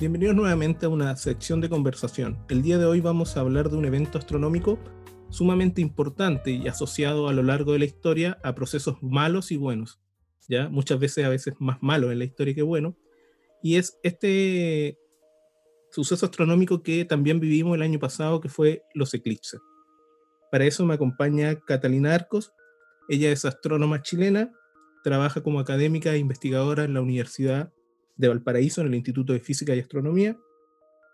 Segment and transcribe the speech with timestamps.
[0.00, 2.38] Bienvenidos nuevamente a una sección de conversación.
[2.48, 4.78] El día de hoy vamos a hablar de un evento astronómico
[5.28, 10.00] sumamente importante y asociado a lo largo de la historia a procesos malos y buenos,
[10.48, 12.96] ya muchas veces a veces más malos en la historia que bueno,
[13.60, 14.96] y es este
[15.90, 19.60] suceso astronómico que también vivimos el año pasado que fue los eclipses.
[20.52, 22.52] Para eso me acompaña Catalina Arcos,
[23.08, 24.52] ella es astrónoma chilena,
[25.02, 27.72] trabaja como académica e investigadora en la Universidad
[28.18, 30.36] de Valparaíso, en el Instituto de Física y Astronomía.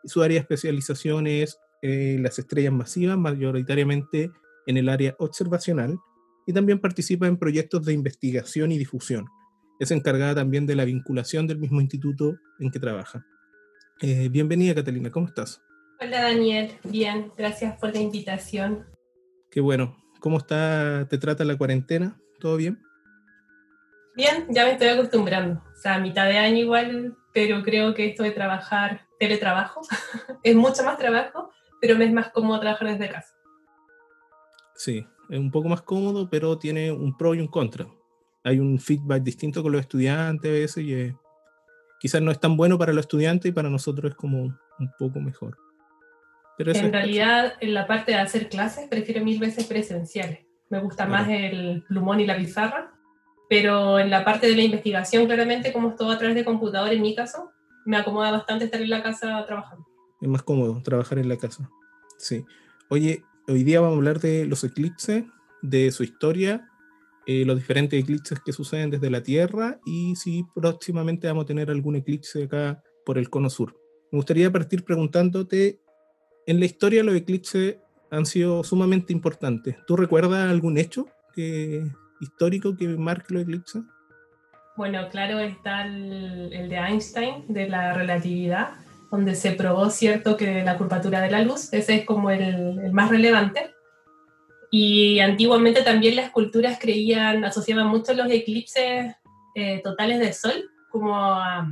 [0.04, 4.30] Su área de especialización es eh, las estrellas masivas, mayoritariamente
[4.66, 5.98] en el área observacional,
[6.46, 9.27] y también participa en proyectos de investigación y difusión.
[9.78, 13.24] Es encargada también de la vinculación del mismo instituto en que trabaja.
[14.00, 15.62] Eh, bienvenida, Catalina, ¿cómo estás?
[16.00, 16.72] Hola, Daniel.
[16.84, 18.84] Bien, gracias por la invitación.
[19.50, 19.96] Qué bueno.
[20.20, 22.18] ¿Cómo está, te trata la cuarentena?
[22.41, 22.80] ¿Todo bien?
[24.16, 25.60] Bien, ya me estoy acostumbrando.
[25.73, 29.80] O sea, a mitad de año igual, pero creo que esto de trabajar, teletrabajo,
[30.42, 33.34] es mucho más trabajo, pero me es más cómodo trabajar desde casa.
[34.77, 37.86] Sí, es un poco más cómodo, pero tiene un pro y un contra.
[38.44, 41.12] Hay un feedback distinto con los estudiantes a veces y
[41.98, 45.20] quizás no es tan bueno para los estudiantes y para nosotros es como un poco
[45.20, 45.56] mejor.
[46.56, 50.46] Pero en realidad, en la parte de hacer clases, prefiero mil veces presenciales.
[50.69, 52.94] Me gusta más el plumón y la pizarra
[53.55, 56.92] pero en la parte de la investigación, claramente, como es todo a través de computador,
[56.92, 57.52] en mi caso,
[57.84, 59.86] me acomoda bastante estar en la casa trabajando.
[60.20, 61.70] Es más cómodo trabajar en la casa.
[62.19, 62.44] Sí.
[62.91, 65.22] Oye, hoy día vamos a hablar de los eclipses,
[65.62, 66.69] de su historia,
[67.27, 71.70] eh, los diferentes eclipses que suceden desde la Tierra y si próximamente vamos a tener
[71.70, 73.77] algún eclipse acá por el cono sur.
[74.11, 75.78] Me gustaría partir preguntándote,
[76.48, 77.77] en la historia los eclipses
[78.11, 79.77] han sido sumamente importantes.
[79.86, 81.84] ¿Tú recuerdas algún hecho que
[82.25, 83.83] histórico que marque los eclipses?
[84.77, 88.70] Bueno, claro, está el, de Einstein, de la relatividad,
[89.11, 93.08] donde se probó, cierto, que la curvatura de la luz, ese es como el, más
[93.08, 93.70] relevante.
[94.73, 99.14] Y antiguamente también las culturas creían, asociaban mucho los eclipses
[99.55, 101.70] eh, totales de sol como a,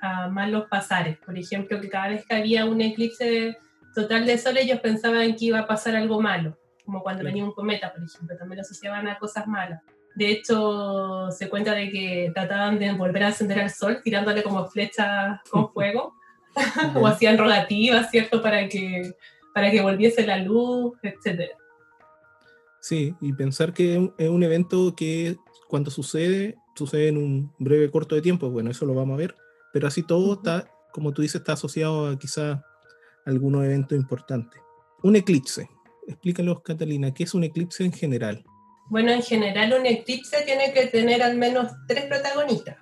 [0.00, 1.18] a, malos pasares.
[1.18, 3.58] Por ejemplo, que cada vez que había un eclipse
[3.96, 6.56] total de sol, ellos pensaban que iba a pasar algo malo
[6.88, 9.82] como cuando venía un cometa, por ejemplo, también lo asociaban a cosas malas.
[10.14, 14.66] De hecho, se cuenta de que trataban de volver a encender al sol tirándole como
[14.70, 16.14] flechas con fuego,
[16.94, 19.12] o hacían rogativas, ¿cierto?, para que,
[19.52, 21.50] para que volviese la luz, etc.
[22.80, 25.36] Sí, y pensar que es un evento que
[25.68, 29.34] cuando sucede, sucede en un breve corto de tiempo, bueno, eso lo vamos a ver,
[29.74, 32.64] pero así todo está, como tú dices, está asociado a quizá
[33.26, 34.58] algunos eventos importantes.
[35.02, 35.68] Un eclipse,
[36.08, 38.44] explícanos, Catalina, ¿qué es un eclipse en general?
[38.90, 42.76] Bueno, en general un eclipse tiene que tener al menos tres protagonistas.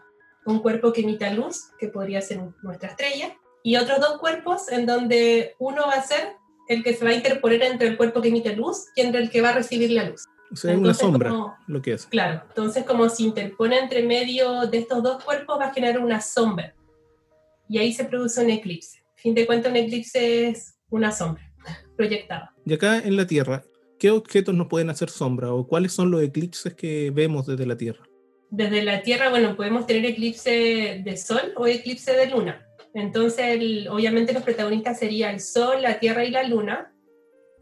[0.46, 4.86] Un cuerpo que emita luz, que podría ser nuestra estrella, y otros dos cuerpos en
[4.86, 6.36] donde uno va a ser
[6.68, 9.30] el que se va a interponer entre el cuerpo que emite luz y entre el
[9.30, 10.24] que va a recibir la luz.
[10.52, 12.06] O sea, una sombra lo que es.
[12.06, 16.20] Claro, entonces como se interpone entre medio de estos dos cuerpos va a generar una
[16.20, 16.72] sombra.
[17.68, 19.02] Y ahí se produce un eclipse.
[19.16, 21.45] fin de cuentas, un eclipse es una sombra
[21.96, 22.54] proyectada.
[22.64, 23.64] Y acá en la Tierra,
[23.98, 27.76] ¿qué objetos nos pueden hacer sombra o cuáles son los eclipses que vemos desde la
[27.76, 28.04] Tierra?
[28.50, 32.66] Desde la Tierra, bueno, podemos tener eclipse de Sol o eclipse de Luna.
[32.94, 36.92] Entonces, obviamente los protagonistas serían el Sol, la Tierra y la Luna.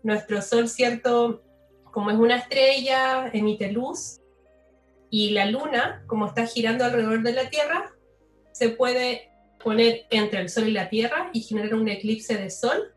[0.03, 1.43] Nuestro Sol, cierto,
[1.91, 4.21] como es una estrella, emite luz.
[5.11, 7.95] Y la Luna, como está girando alrededor de la Tierra,
[8.53, 9.31] se puede
[9.63, 12.93] poner entre el Sol y la Tierra y generar un eclipse de Sol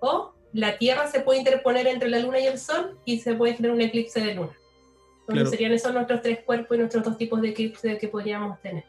[0.00, 3.54] o la Tierra se puede interponer entre la Luna y el Sol y se puede
[3.54, 4.52] generar un eclipse de Luna.
[5.26, 8.84] Entonces serían esos nuestros tres cuerpos y nuestros dos tipos de eclipse que podríamos tener.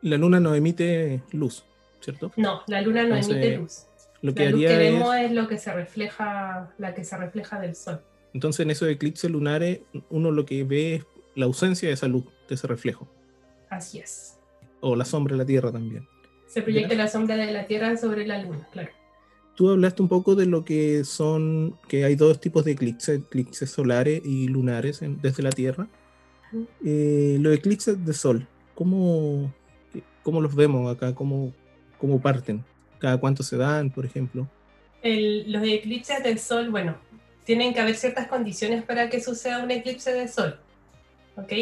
[0.00, 1.64] La Luna no emite luz,
[2.00, 2.30] ¿cierto?
[2.36, 3.86] No, la Luna no emite luz.
[4.20, 5.32] Lo que la luz que vemos es...
[5.32, 8.00] lo que se refleja, la que se refleja del Sol.
[8.32, 11.04] Entonces en esos eclipses lunares uno lo que ve es
[11.34, 13.08] la ausencia de esa luz, de ese reflejo.
[13.70, 14.38] Así es.
[14.80, 16.06] O la sombra de la Tierra también.
[16.46, 19.01] Se proyecta la sombra de la Tierra sobre la Luna, claro
[19.54, 23.70] tú hablaste un poco de lo que son, que hay dos tipos de eclipses, eclipses
[23.70, 25.88] solares y lunares desde la Tierra.
[26.84, 29.52] Eh, los eclipses de Sol, ¿cómo,
[30.22, 31.14] cómo los vemos acá?
[31.14, 31.52] ¿Cómo,
[31.98, 32.64] ¿Cómo parten?
[32.98, 34.48] ¿Cada cuánto se dan, por ejemplo?
[35.04, 36.96] los eclipses del Sol, bueno,
[37.44, 40.60] tienen que haber ciertas condiciones para que suceda un eclipse de Sol.
[41.36, 41.52] ¿Ok?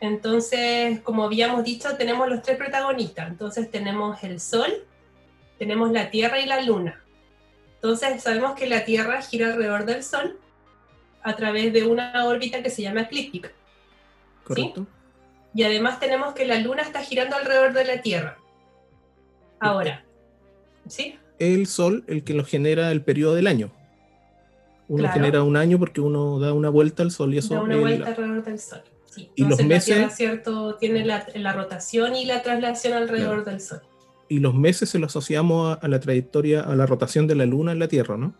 [0.00, 3.28] Entonces, como habíamos dicho, tenemos los tres protagonistas.
[3.28, 4.70] Entonces tenemos el Sol,
[5.58, 7.02] tenemos la Tierra y la Luna.
[7.82, 10.38] Entonces sabemos que la Tierra gira alrededor del Sol
[11.22, 13.50] a través de una órbita que se llama eclíptica.
[14.44, 14.86] Correcto.
[15.54, 18.38] Y además tenemos que la Luna está girando alrededor de la Tierra.
[19.58, 20.04] Ahora,
[20.88, 21.18] ¿Sí?
[21.38, 23.70] el Sol el que lo genera el periodo del año.
[24.88, 25.14] Uno Claro.
[25.14, 28.04] genera un año porque uno da una vuelta al Sol y eso Da una vuelta
[28.04, 28.82] la- alrededor del Sol.
[29.06, 29.30] Sí.
[29.34, 30.74] Y los Entonces, meses- La Tierra, ¿cierto?
[30.76, 33.82] Tiene la, la rotación y la traslación alrededor del Sol.
[34.30, 37.46] Y los meses se lo asociamos a, a la trayectoria, a la rotación de la
[37.46, 38.32] Luna en la Tierra, ¿no?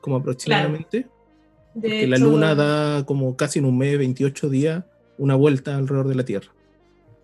[0.00, 1.06] Como aproximadamente.
[1.74, 4.84] De Que la Luna da como casi en un mes, 28 días,
[5.18, 6.48] una vuelta alrededor de la Tierra.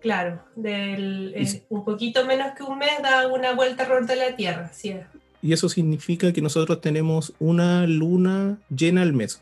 [0.01, 4.15] Claro, del, Y eh, un poquito menos que un mes da una vuelta alrededor de
[4.17, 4.69] la Tierra.
[4.71, 4.85] Es.
[5.41, 9.41] Y eso significa que nosotros tenemos una luna llena al mes.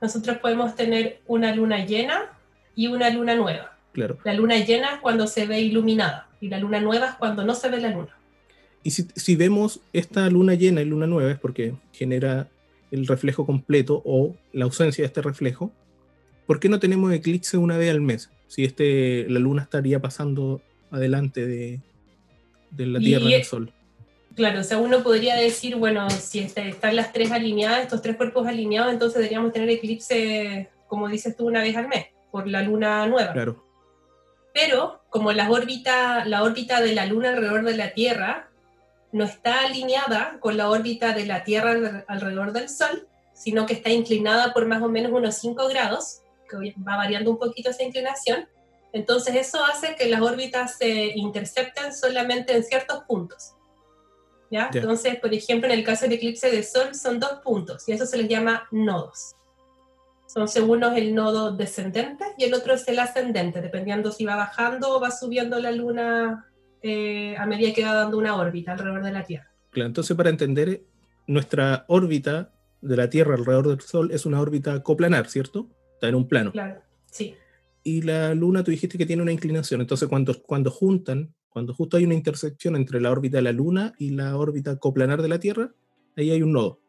[0.00, 2.32] Nosotros podemos tener una luna llena
[2.74, 3.76] y una luna nueva.
[3.92, 4.18] Claro.
[4.24, 7.54] La luna llena es cuando se ve iluminada y la luna nueva es cuando no
[7.54, 8.16] se ve la luna.
[8.82, 12.48] Y si, si vemos esta luna llena y luna nueva es porque genera
[12.90, 15.70] el reflejo completo o la ausencia de este reflejo.
[16.46, 18.30] ¿Por qué no tenemos eclipse una vez al mes?
[18.48, 20.60] Si este, la luna estaría pasando
[20.90, 21.80] adelante de,
[22.70, 23.72] de la Tierra y el Sol.
[24.34, 28.16] Claro, o sea, uno podría decir, bueno, si este- están las tres alineadas, estos tres
[28.16, 32.62] cuerpos alineados, entonces deberíamos tener eclipse, como dices tú, una vez al mes, por la
[32.62, 33.32] luna nueva.
[33.32, 33.64] Claro,
[34.52, 38.48] Pero como las órbita, la órbita de la Luna alrededor de la Tierra
[39.12, 43.74] no está alineada con la órbita de la Tierra alre- alrededor del Sol, sino que
[43.74, 47.82] está inclinada por más o menos unos 5 grados, que va variando un poquito esa
[47.82, 48.48] inclinación,
[48.92, 53.54] entonces eso hace que las órbitas se intercepten solamente en ciertos puntos.
[54.50, 54.68] ¿Ya?
[54.72, 54.80] Ya.
[54.80, 58.04] Entonces, por ejemplo, en el caso del eclipse de Sol son dos puntos y eso
[58.04, 59.36] se les llama nodos.
[60.34, 64.36] Entonces uno es el nodo descendente y el otro es el ascendente, dependiendo si va
[64.36, 66.46] bajando o va subiendo la luna
[66.82, 69.50] eh, a medida que va dando una órbita alrededor de la Tierra.
[69.70, 69.88] claro.
[69.88, 70.82] Entonces, para entender,
[71.26, 75.68] nuestra órbita de la Tierra alrededor del Sol es una órbita coplanar, ¿cierto?
[75.94, 76.52] Está en un plano.
[76.52, 77.36] Claro, sí,
[77.82, 79.80] y la luna tú dijiste que tiene una inclinación.
[79.80, 83.94] Entonces, cuando, cuando juntan, cuando justo hay una intersección entre la órbita de la luna
[83.98, 85.72] y la órbita coplanar de la Tierra,
[86.16, 86.79] ahí hay un nodo.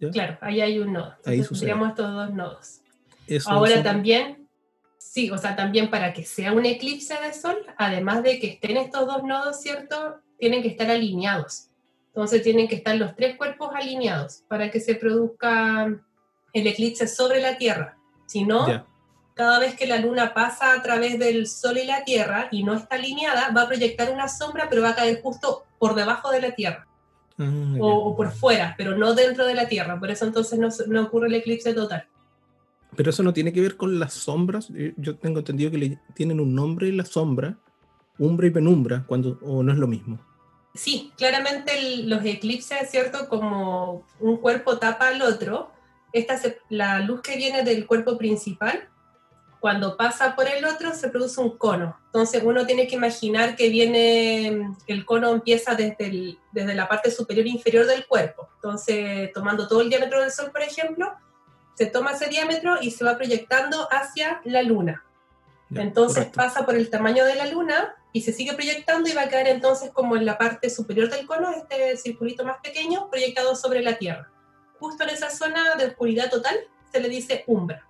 [0.00, 0.10] ¿Ya?
[0.10, 1.14] claro, ahí hay un nodo.
[1.24, 2.80] Ahí tendríamos estos dos nodos.
[3.26, 4.48] Eso Ahora también,
[4.98, 8.76] sí, o sea, también para que sea un eclipse de Sol, además de que estén
[8.76, 10.20] estos dos nodos, ¿cierto?
[10.38, 11.68] Tienen que estar alineados.
[12.08, 15.86] Entonces tienen que estar los tres cuerpos alineados para que se produzca
[16.52, 17.98] el eclipse sobre la Tierra.
[18.26, 18.86] Si no,
[19.34, 22.74] cada vez que la luna pasa a través del Sol y la Tierra y no
[22.74, 26.40] está alineada, va a proyectar una sombra, pero va a caer justo por debajo de
[26.40, 26.86] la Tierra
[27.38, 27.82] Ya.
[27.82, 29.98] o, o por fuera, pero no dentro de la Tierra.
[30.00, 32.06] Por eso entonces no, no ocurre el eclipse total.
[32.96, 34.70] Pero eso no tiene que ver con las sombras.
[34.74, 37.58] Eh, Yo tengo entendido que le tienen un nombre la sombra,
[38.18, 40.18] umbra y penumbra, cuando, o no es lo mismo.
[40.74, 43.28] Sí, claramente el- los eclipses, ¿cierto?
[43.28, 45.70] Como un cuerpo tapa al otro,
[46.12, 48.88] esta se- la luz que viene del cuerpo principal,
[49.66, 51.98] cuando pasa por el otro se produce un cono.
[52.06, 57.10] Entonces uno tiene que imaginar que viene, el cono empieza desde, el- desde la parte
[57.10, 58.48] superior e inferior del cuerpo.
[58.54, 61.12] Entonces, tomando todo el diámetro del Sol, por ejemplo,
[61.74, 65.04] se toma ese diámetro y se va proyectando hacia la Luna.
[65.70, 66.36] Ya, Entonces correcto.
[66.36, 69.48] pasa por el tamaño de la luna y se sigue proyectando y va a caer
[69.48, 73.98] entonces como en la parte superior del cono, este circulito más pequeño proyectado sobre la
[73.98, 74.30] Tierra.
[74.78, 76.54] Justo en esa zona de oscuridad total
[76.92, 77.84] se le dice umbra,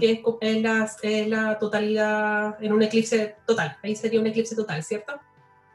[0.00, 3.76] Que es, es la, es la totalidad en un eclipse total.
[3.82, 5.12] Ahí sería un eclipse total, ¿cierto?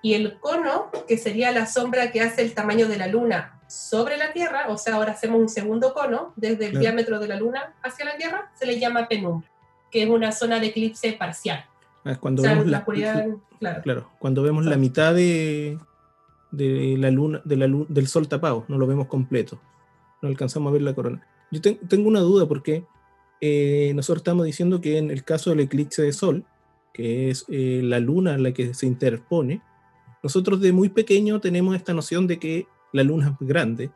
[0.02, 4.18] Y el cono, que sería la sombra que hace el tamaño de la luna sobre
[4.18, 7.74] la Tierra, o sea, ahora hacemos un segundo cono desde el diámetro de la luna
[7.82, 9.50] hacia la Tierra, se le llama penumbra,
[9.90, 11.66] que es una zona de eclipse parcial.
[12.04, 13.26] Ah, es cuando O sea, vemos la la, oscuridad,
[13.60, 13.82] claro.
[13.82, 15.80] claro, cuando vemos la mitad de,
[16.52, 19.60] de la luna, de la del sol tapado, no lo vemos completo.
[20.22, 21.26] No alcanzamos a ver la corona.
[21.50, 22.86] Yo ten- tengo una duda porque
[23.48, 26.46] eh, nosotros estamos diciendo que en el caso del eclipse de sol,
[26.94, 29.62] que es eh, la luna la que se interpone,
[30.24, 33.92] nosotros de muy pequeño tenemos esta noción de que la luna es grande,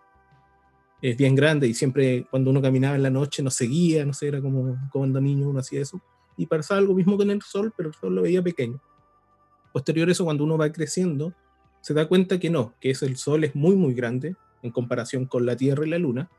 [1.02, 4.28] es bien grande y siempre cuando uno caminaba en la noche nos seguía, no sé,
[4.28, 6.00] era como cuando niño uno hacía eso.
[6.38, 8.80] Y pasaba algo mismo con el sol, pero el sol lo veía pequeño.
[9.74, 11.34] Posterior a eso, cuando uno va creciendo,
[11.82, 15.26] se da cuenta que no, que es el sol es muy, muy grande en comparación
[15.26, 16.30] con la Tierra y la Luna.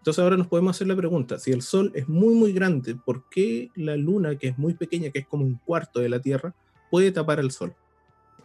[0.00, 3.28] Entonces ahora nos podemos hacer la pregunta, si el sol es muy, muy grande, ¿por
[3.28, 6.54] qué la Luna, que es muy pequeña, que es como un cuarto de la Tierra,
[6.90, 7.74] puede tapar al sol?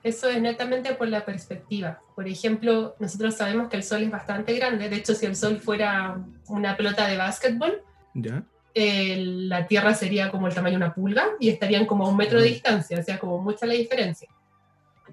[0.03, 2.00] Eso es netamente por la perspectiva.
[2.13, 4.88] Por ejemplo, nosotros sabemos que el Sol es bastante grande.
[4.88, 7.81] De hecho, si el Sol fuera una pelota de básquetbol,
[8.13, 8.43] ¿Ya?
[8.75, 12.17] eh, la Tierra sería como el tamaño de una pulga y estarían como a un
[12.17, 12.53] metro de Mm.
[12.53, 14.29] distancia, o sea, como mucha la diferencia.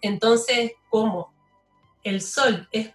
[0.02, 1.32] Entonces, como
[2.02, 2.90] el Sol es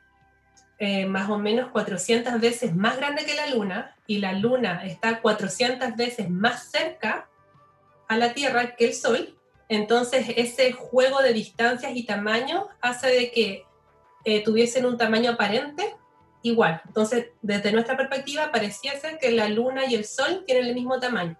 [0.79, 5.21] eh, más o menos 400 veces más grande que la Luna y la Luna está
[5.21, 7.27] 400 veces más cerca
[8.07, 9.35] a la Tierra que el Sol,
[9.69, 13.65] entonces ese juego de distancias y tamaños hace de que
[14.23, 15.95] eh, tuviesen un tamaño aparente
[16.41, 16.81] igual.
[16.85, 20.99] Entonces, desde nuestra perspectiva, parecía ser que la luna y el sol tienen el mismo
[20.99, 21.37] tamaño.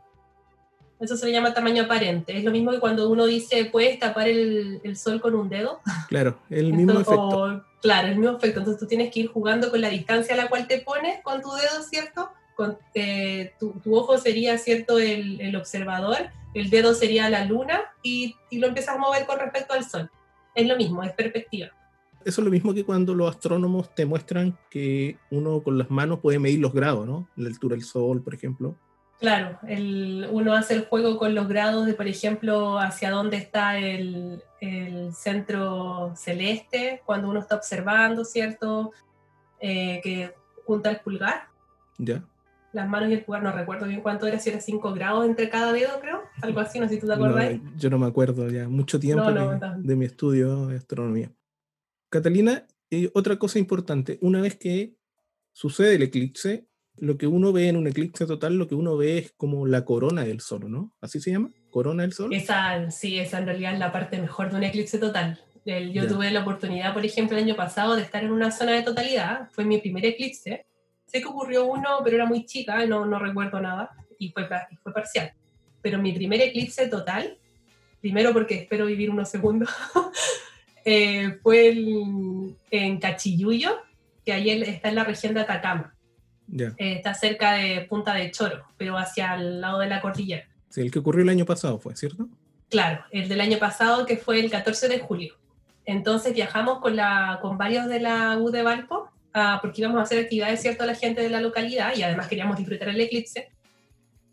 [1.00, 2.38] Eso se le llama tamaño aparente.
[2.38, 5.80] Es lo mismo que cuando uno dice, ¿puedes tapar el, el sol con un dedo?
[6.08, 7.64] Claro, el mismo efecto.
[7.82, 8.60] claro, el mismo efecto.
[8.60, 11.42] Entonces tú tienes que ir jugando con la distancia a la cual te pones con
[11.42, 12.30] tu dedo, ¿cierto?
[12.56, 16.18] Con, eh, tu, tu, ojo sería, ¿cierto?, el, el, observador,
[16.56, 20.10] el dedo sería la luna y, y lo empiezas a mover con respecto al sol.
[20.56, 21.68] Es lo mismo, es perspectiva.
[22.26, 26.20] Eso es lo mismo que cuando los astrónomos te muestran que uno con las manos
[26.20, 27.30] puede medir los grados, ¿no?
[27.36, 28.76] La altura del sol, por ejemplo.
[29.20, 33.80] Claro, el, uno hace el juego con los grados de, por ejemplo, hacia dónde está
[33.80, 38.92] el, el centro celeste cuando uno está observando, ¿cierto?
[39.60, 41.48] Eh, que junta el pulgar.
[41.98, 42.24] Ya.
[42.74, 45.50] Las manos y el pulgar, no recuerdo bien cuánto era, si era 5 grados entre
[45.50, 46.22] cada dedo, creo.
[46.44, 47.60] Algo así, no sé si tú te acuerdas.
[47.60, 50.78] No, yo no me acuerdo ya, mucho tiempo no, no, de, de, mi estudio de
[50.78, 51.32] astronomía.
[52.10, 54.96] Catalina, eh, otra cosa importante, una vez que
[55.54, 56.67] sucede el eclipse,
[57.00, 59.86] lo que uno ve en un eclipse total, lo que uno ve es como la
[59.86, 60.92] corona del sol, ¿no?
[61.02, 61.52] ¿Así se llama?
[61.70, 62.34] ¿Corona del sol?
[62.34, 65.40] Esa, sí, esa en realidad es la parte mejor de un eclipse total.
[65.66, 66.10] El, yo ya.
[66.10, 69.50] tuve la oportunidad, por ejemplo, el año pasado de estar en una zona de totalidad,
[69.52, 70.66] fue mi primer eclipse.
[71.06, 74.48] Sé que ocurrió uno, pero era muy chica, no, no recuerdo nada, y fue,
[74.82, 75.34] fue parcial.
[75.82, 77.38] Pero mi primer eclipse total,
[78.02, 79.70] primero porque espero vivir unos segundos,
[80.86, 83.78] eh, fue el, en Cachiyuyo,
[84.26, 85.97] que ahí está en la región de Atacama.
[86.52, 86.74] Yeah.
[86.78, 90.48] Eh, está cerca de Punta de Choro, pero hacia el lado de la cordillera.
[90.70, 92.28] Sí, el que ocurrió el año pasado fue, ¿cierto?
[92.70, 95.36] Claro, el del año pasado que fue el 14 de julio.
[95.86, 100.04] Entonces viajamos con, la, con varios de la U de Valpo, uh, porque íbamos a
[100.04, 103.50] hacer actividades, ¿cierto?, a la gente de la localidad y además queríamos disfrutar el eclipse.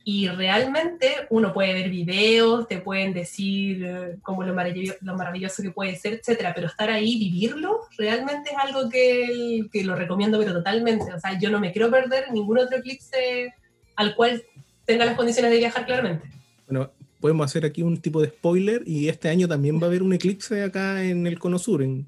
[0.07, 5.63] Y realmente uno puede ver videos, te pueden decir eh, como lo maravilloso, lo maravilloso
[5.63, 10.39] que puede ser, etcétera, pero estar ahí, vivirlo, realmente es algo que, que lo recomiendo,
[10.39, 11.11] pero totalmente.
[11.11, 13.55] O sea, yo no me quiero perder ningún otro eclipse
[13.97, 14.45] al cual
[14.85, 16.29] tenga las condiciones de viajar claramente.
[16.69, 20.03] Bueno, podemos hacer aquí un tipo de spoiler y este año también va a haber
[20.03, 22.07] un eclipse acá en el Cono Sur, en,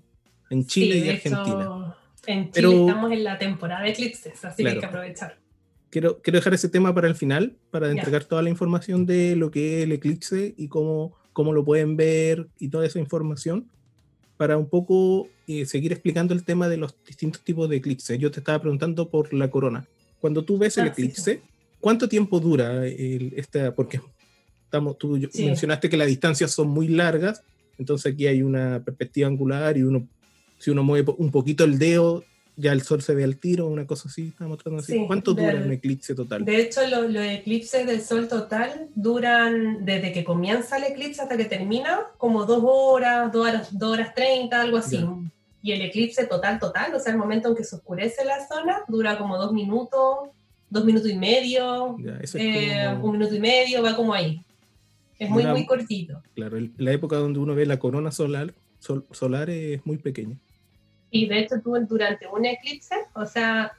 [0.50, 1.62] en Chile sí, y Argentina.
[1.62, 4.62] Hecho, en Chile pero, estamos en la temporada de eclipses, así claro.
[4.62, 5.45] que hay que aprovechar.
[5.90, 7.98] Quiero, quiero, dejar ese tema para el final, para yeah.
[7.98, 11.96] entregar toda la información de lo que es el eclipse y cómo, cómo lo pueden
[11.96, 13.68] ver y toda esa información,
[14.36, 18.18] para un poco eh, seguir explicando el tema de los distintos tipos de eclipses.
[18.18, 19.86] Yo te estaba preguntando por la corona.
[20.20, 21.40] Cuando tú ves el ah, eclipse, sí.
[21.80, 23.74] ¿cuánto tiempo dura el, esta?
[23.74, 24.00] Porque
[24.64, 25.46] estamos, tú sí.
[25.46, 27.42] mencionaste que las distancias son muy largas,
[27.78, 30.08] entonces aquí hay una perspectiva angular y uno,
[30.58, 32.24] si uno mueve un poquito el dedo,
[32.56, 34.92] ya el sol se ve al tiro, una cosa así, estamos tratando así.
[34.92, 36.44] Sí, ¿Cuánto dura del, un eclipse total?
[36.44, 41.36] De hecho, los, los, eclipses del sol total duran desde que comienza el eclipse hasta
[41.36, 44.96] que termina, como dos horas, dos horas, dos horas treinta, algo así.
[44.96, 45.14] Ya.
[45.62, 48.78] Y el eclipse total, total, o sea, el momento en que se oscurece la zona,
[48.88, 50.30] dura como dos minutos,
[50.70, 53.06] dos minutos y medio, ya, es eh, como...
[53.06, 54.40] un minuto y medio, va como ahí.
[55.18, 56.22] Es muy, Una, muy cortito.
[56.34, 60.36] Claro, el, la época donde uno ve la corona solar, sol, solar es muy pequeña.
[61.10, 63.72] Y de hecho tú durante un eclipse, o sea,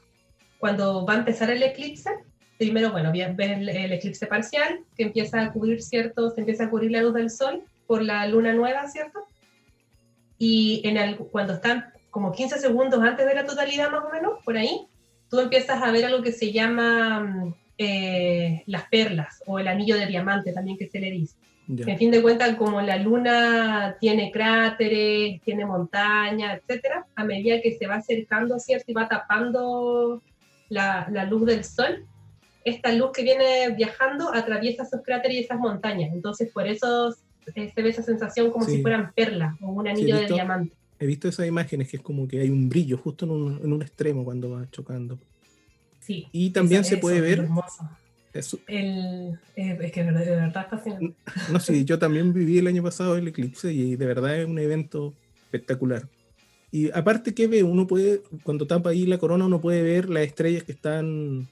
[0.59, 2.09] cuando va a empezar el eclipse,
[2.57, 6.29] primero, bueno, ves el, el, eclipse parcial, que empieza a cubrir, ¿cierto?
[6.31, 9.19] Se empieza a cubrir la luz del sol por la luna nueva, ¿cierto?
[10.39, 14.43] Y en el, cuando están como 15 segundos antes de la totalidad, más o menos,
[14.43, 14.87] por ahí,
[15.29, 20.07] tú empiezas a ver algo que se llama eh, las perlas o el anillo de
[20.07, 21.35] diamante, también que se le dice.
[21.67, 21.91] Yeah.
[21.91, 27.77] En fin de cuentas, como la luna tiene cráteres, tiene montañas, etcétera, a medida que
[27.77, 28.89] se va acercando, ¿cierto?
[28.89, 30.21] Y va tapando
[30.69, 32.05] la, la, luz del sol,
[32.63, 36.13] esta luz que viene viajando atraviesa esos cráteres y esas montañas.
[36.13, 37.13] Entonces, por eso
[37.53, 38.77] se ve esa sensación como sí.
[38.77, 40.75] si fueran perlas o un anillo sí, visto, de diamante.
[40.99, 43.73] He visto esas imágenes que es como que hay un brillo justo en un, en
[43.73, 45.19] un extremo cuando va chocando.
[45.99, 46.27] Sí.
[46.31, 47.39] Y también eso, se puede ver.
[47.39, 47.89] Hermoso.
[48.33, 48.59] Eso.
[48.67, 51.15] El, eh, es que de verdad es fascinante.
[51.51, 54.59] No, sí, yo también viví el año pasado el eclipse y de verdad es un
[54.59, 55.13] evento
[55.45, 56.07] espectacular.
[56.71, 60.23] Y aparte que ve, uno puede, cuando tapa ahí la corona, uno puede ver las
[60.23, 61.47] estrellas que están,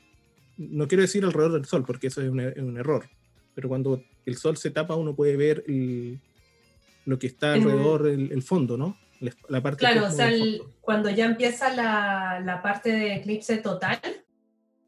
[0.58, 3.10] no quiero decir alrededor del sol, porque eso es un, es un error,
[3.56, 6.20] pero cuando el sol se tapa, uno puede ver el,
[7.06, 8.98] lo que está alrededor, el, el fondo, ¿no?
[9.48, 14.00] La parte claro, o sea, el, cuando ya empieza la, la parte de eclipse total,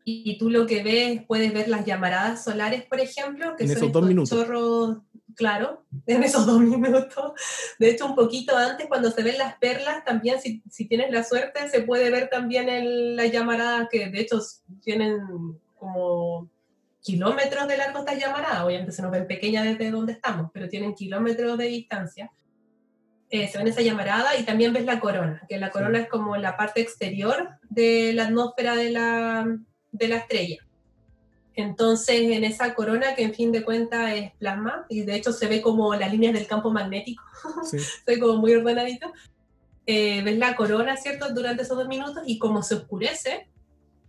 [0.10, 3.78] y tú lo que ves, puedes ver las llamaradas solares, por ejemplo, que en son
[3.78, 4.30] esos dos minutos.
[4.30, 5.00] chorros,
[5.36, 7.34] claro, en esos dos minutos.
[7.78, 11.26] De hecho, un poquito antes, cuando se ven las perlas, también, si, si tienes la
[11.26, 14.40] suerte, se puede ver también las llamaradas, que de hecho
[14.82, 15.20] tienen
[15.76, 16.50] como
[17.02, 18.62] kilómetros de largo estas llamaradas.
[18.62, 22.32] Obviamente se nos ven pequeñas desde donde estamos, pero tienen kilómetros de distancia.
[23.30, 26.38] eh, se ven esa llamarada y también ves la corona, que la corona es como
[26.38, 29.46] la parte exterior de la atmósfera de la,
[29.98, 30.58] de la estrella.
[31.56, 35.48] Entonces, en esa corona, que en fin de cuentas es plasma, y de hecho se
[35.48, 37.24] ve como las líneas del campo magnético,
[37.64, 39.12] se ve como muy ordenadito,
[39.86, 43.48] eh, ves la corona, ¿cierto?, durante esos dos minutos, y como se oscurece,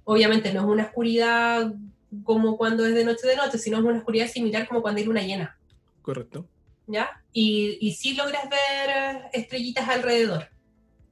[0.05, 1.73] obviamente no es una oscuridad
[2.25, 5.07] como cuando es de noche de noche, sino es una oscuridad similar como cuando hay
[5.07, 5.59] luna llena.
[6.03, 6.47] Correcto.
[6.89, 7.23] ¿ya?
[7.33, 10.49] Y, y sí logras ver estrellitas alrededor.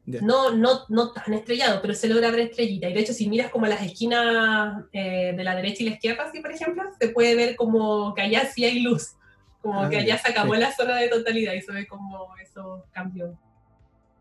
[0.06, 2.90] No, no, no tan estrellado, pero se logra ver estrellitas.
[2.90, 6.24] Y de hecho, si miras como las esquinas eh, de la derecha y la izquierda,
[6.24, 9.14] así por ejemplo, se puede ver como que allá sí hay luz,
[9.60, 12.84] como ah, que allá se acabó la zona de totalidad y se ve como eso
[12.92, 13.36] cambió.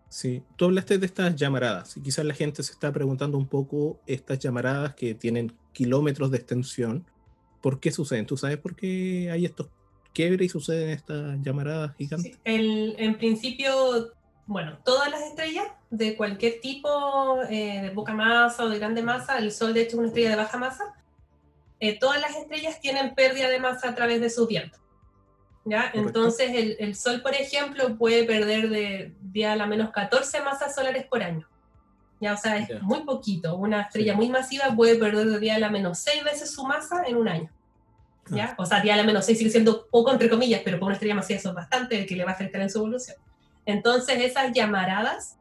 [0.09, 3.99] Sí, tú hablaste de estas llamaradas y quizás la gente se está preguntando un poco
[4.07, 7.05] estas llamaradas que tienen kilómetros de extensión,
[7.61, 8.25] ¿por qué suceden?
[8.25, 9.67] ¿Tú sabes por qué hay estos
[10.13, 12.39] quiebre y suceden estas llamaradas gigantes?
[12.45, 14.13] en principio,
[14.47, 19.37] bueno, todas las estrellas de cualquier tipo, eh, de poca masa o de grande masa,
[19.37, 20.83] el Sol de hecho es una estrella de baja masa,
[21.79, 24.77] eh, todas las estrellas tienen pérdida de masa a través de su viento.
[25.65, 25.91] ¿ya?
[25.93, 30.75] Entonces el, el, Sol, por ejemplo, puede perder de día a la menos 14 masas
[30.75, 31.47] solares por año.
[32.21, 32.33] ¿ya?
[32.33, 33.55] O sea, es muy poquito.
[33.55, 37.03] Una estrella muy masiva puede perder de día a la menos 6 veces su masa
[37.07, 37.49] en un año.
[38.29, 38.55] ¿ya?
[38.57, 40.93] O sea, día a la menos 6 sigue siendo poco, entre comillas, pero para una
[40.93, 43.17] estrella masiva eso es bastante, que le va a afectar en su evolución.
[43.65, 45.37] Entonces, esas llamaradas,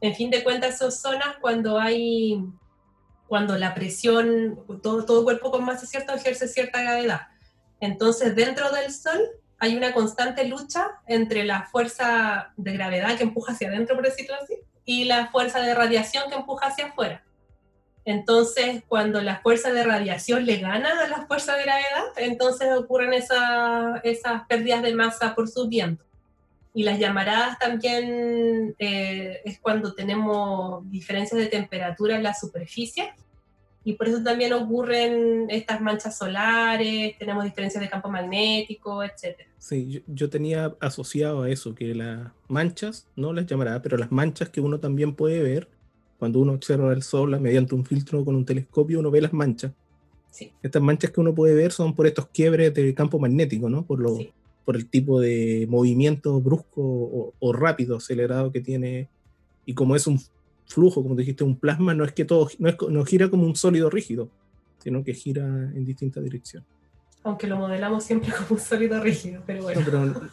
[0.00, 2.44] en fin de cuentas, son zonas cuando hay,
[3.28, 7.28] cuando la presión, todo, todo cuerpo con masa cierta ejerce cierta gravedad.
[7.80, 9.20] Entonces, dentro del Sol
[9.58, 14.34] hay una constante lucha entre la fuerza de gravedad que empuja hacia adentro, por decirlo
[14.42, 17.24] así, y la fuerza de radiación que empuja hacia afuera.
[18.04, 23.12] Entonces, cuando la fuerza de radiación le gana a la fuerza de gravedad, entonces ocurren
[23.12, 26.04] esas pérdidas de masa por su viento.
[26.74, 33.12] Y las llamaradas también eh, es cuando tenemos diferencias de temperatura en la superficie.
[33.84, 39.40] Y por eso también ocurren estas manchas solares, tenemos diferencias de campo magnético, etc.
[39.58, 44.12] Sí, yo, yo tenía asociado a eso, que las manchas, no las llamaradas, pero las
[44.12, 45.68] manchas que uno también puede ver,
[46.18, 49.72] cuando uno observa el sol mediante un filtro con un telescopio, uno ve las manchas.
[50.30, 50.52] Sí.
[50.62, 53.84] Estas manchas que uno puede ver son por estos quiebres del campo magnético, ¿no?
[53.84, 54.16] Por, lo,
[54.64, 59.08] por el tipo de movimiento brusco o, rápido, acelerado que tiene.
[59.66, 60.20] Y como es un
[60.66, 63.56] flujo, como dijiste, un plasma, no es que todo no, es, no gira como un
[63.56, 64.28] sólido rígido,
[64.78, 66.68] sino que gira en distintas direcciones.
[67.24, 69.80] Aunque lo modelamos siempre como un sólido rígido, pero bueno.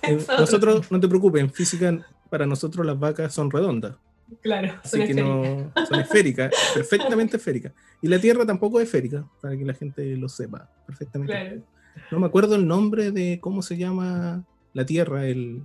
[0.40, 3.96] nosotros, no te preocupes, en física para nosotros las vacas son redondas.
[4.42, 7.74] Claro, son Así que no, son esféricas, perfectamente esféricas.
[8.02, 11.64] Y la Tierra tampoco es esférica, para que la gente lo sepa perfectamente.
[12.12, 15.26] No me acuerdo el nombre de cómo se llama la Tierra.
[15.26, 15.64] El,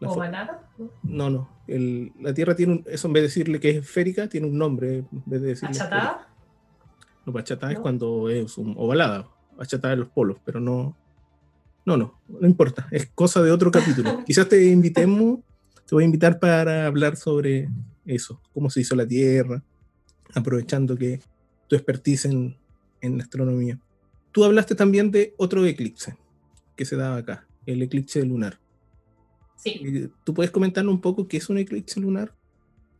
[0.00, 0.60] la
[1.02, 1.48] No, no.
[1.66, 4.58] El, la Tierra tiene un, eso en vez de decirle que es esférica, tiene un
[4.58, 4.98] nombre.
[4.98, 6.28] En vez de decirle ¿Achatada?
[7.26, 9.28] No, achatada es cuando es un ovalada.
[9.58, 10.96] Achatada en los polos, pero no.
[11.86, 12.86] No, no, no importa.
[12.90, 14.24] Es cosa de otro capítulo.
[14.26, 15.40] Quizás te invitemos,
[15.86, 17.68] te voy a invitar para hablar sobre
[18.06, 19.62] eso, cómo se hizo la Tierra,
[20.34, 21.20] aprovechando que
[21.68, 22.56] tu expertise en,
[23.00, 23.78] en astronomía.
[24.34, 26.16] Tú hablaste también de otro eclipse
[26.74, 28.58] que se daba acá, el eclipse lunar.
[29.54, 29.80] Sí.
[29.84, 32.34] Eh, ¿Tú puedes comentarnos un poco qué es un eclipse lunar?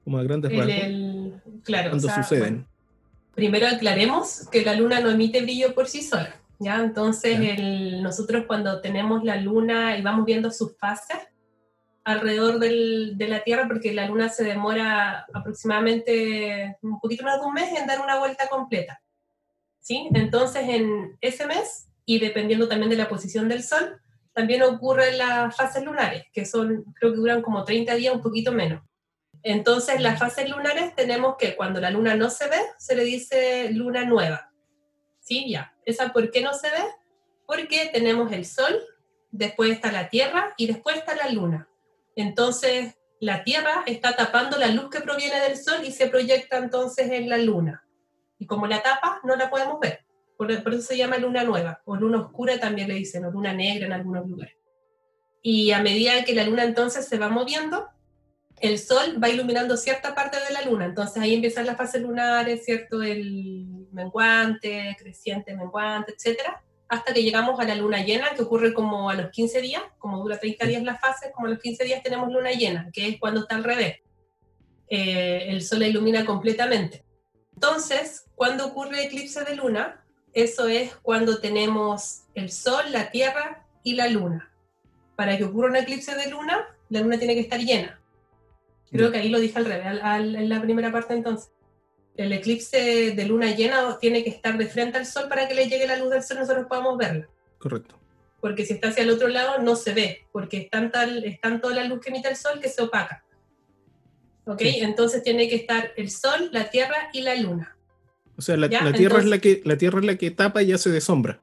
[0.05, 1.42] Como a grandes rasgos.
[1.64, 1.90] claro.
[1.90, 2.68] Cuando suceden.
[3.35, 6.40] primero aclaremos que la luna no emite brillo por sí sola.
[6.61, 6.81] ¿ya?
[6.85, 7.59] Entonces,
[8.01, 11.18] nosotros cuando tenemos la luna y vamos viendo sus fases,
[12.05, 17.47] alrededor del, de la Tierra porque la Luna se demora aproximadamente un poquito más de
[17.47, 19.01] un mes en dar una vuelta completa.
[19.85, 20.09] ¿Sí?
[20.14, 24.01] Entonces, en ese mes, y dependiendo también de la posición del Sol,
[24.33, 28.51] también ocurren las fases lunares, que son, creo que duran como 30 días, un poquito
[28.51, 28.83] menos.
[29.42, 33.70] Entonces, las fases lunares tenemos que cuando la luna no se ve, se le dice
[33.73, 34.51] luna nueva.
[35.20, 35.51] ¿Sí?
[35.51, 35.75] Ya.
[35.85, 36.83] ¿Esa por qué no se ve?
[37.47, 38.81] Porque tenemos el Sol,
[39.31, 41.68] después está la Tierra y después está la luna.
[42.16, 47.11] Entonces, la Tierra está tapando la luz que proviene del Sol y se proyecta entonces
[47.11, 47.84] en la Luna.
[48.38, 50.01] Y como la tapa, no la podemos ver.
[50.37, 53.87] Por, eso se llama luna nueva, o luna oscura también le dicen, o luna negra
[53.87, 54.57] en algunos lugares.
[55.42, 57.88] Y a medida que la luna entonces se va moviendo,
[58.61, 60.87] el sol va iluminando cierta parte de la luna.
[60.87, 63.03] Entonces ahí empiezan las fases lunares, ¿cierto?
[63.03, 69.11] El menguante, creciente, menguante, etcétera hasta que llegamos a la luna llena, que ocurre como
[69.11, 72.03] a los 15 días, como dura 30 días la fase, como a los 15 días
[72.03, 74.01] tenemos luna llena, que es cuando está al revés.
[74.88, 77.04] Eh, el sol la ilumina completamente.
[77.66, 83.94] Entonces, cuando ocurre eclipse de luna, eso es cuando tenemos el sol, la tierra y
[83.94, 84.53] la luna.
[85.16, 87.98] Para que ocurra un eclipse de luna, la luna tiene que estar llena.
[88.90, 91.53] Creo que ahí lo dije al revés, en la primera parte entonces.
[92.16, 95.66] El eclipse de luna llena tiene que estar de frente al sol para que le
[95.66, 97.29] llegue la luz del sol y nosotros podamos verla.
[97.59, 97.98] Correcto.
[98.42, 101.70] Porque si está hacia el otro lado no se ve, porque es tanta, es tanto
[101.70, 103.24] la luz que emite el sol que se opaca.
[104.46, 104.61] ¿Ok?
[104.62, 107.76] Entonces tiene que estar el sol, la tierra y la luna.
[108.37, 110.90] O sea, la, tierra es la que, la Tierra es la que tapa y hace
[110.90, 111.40] de sombra.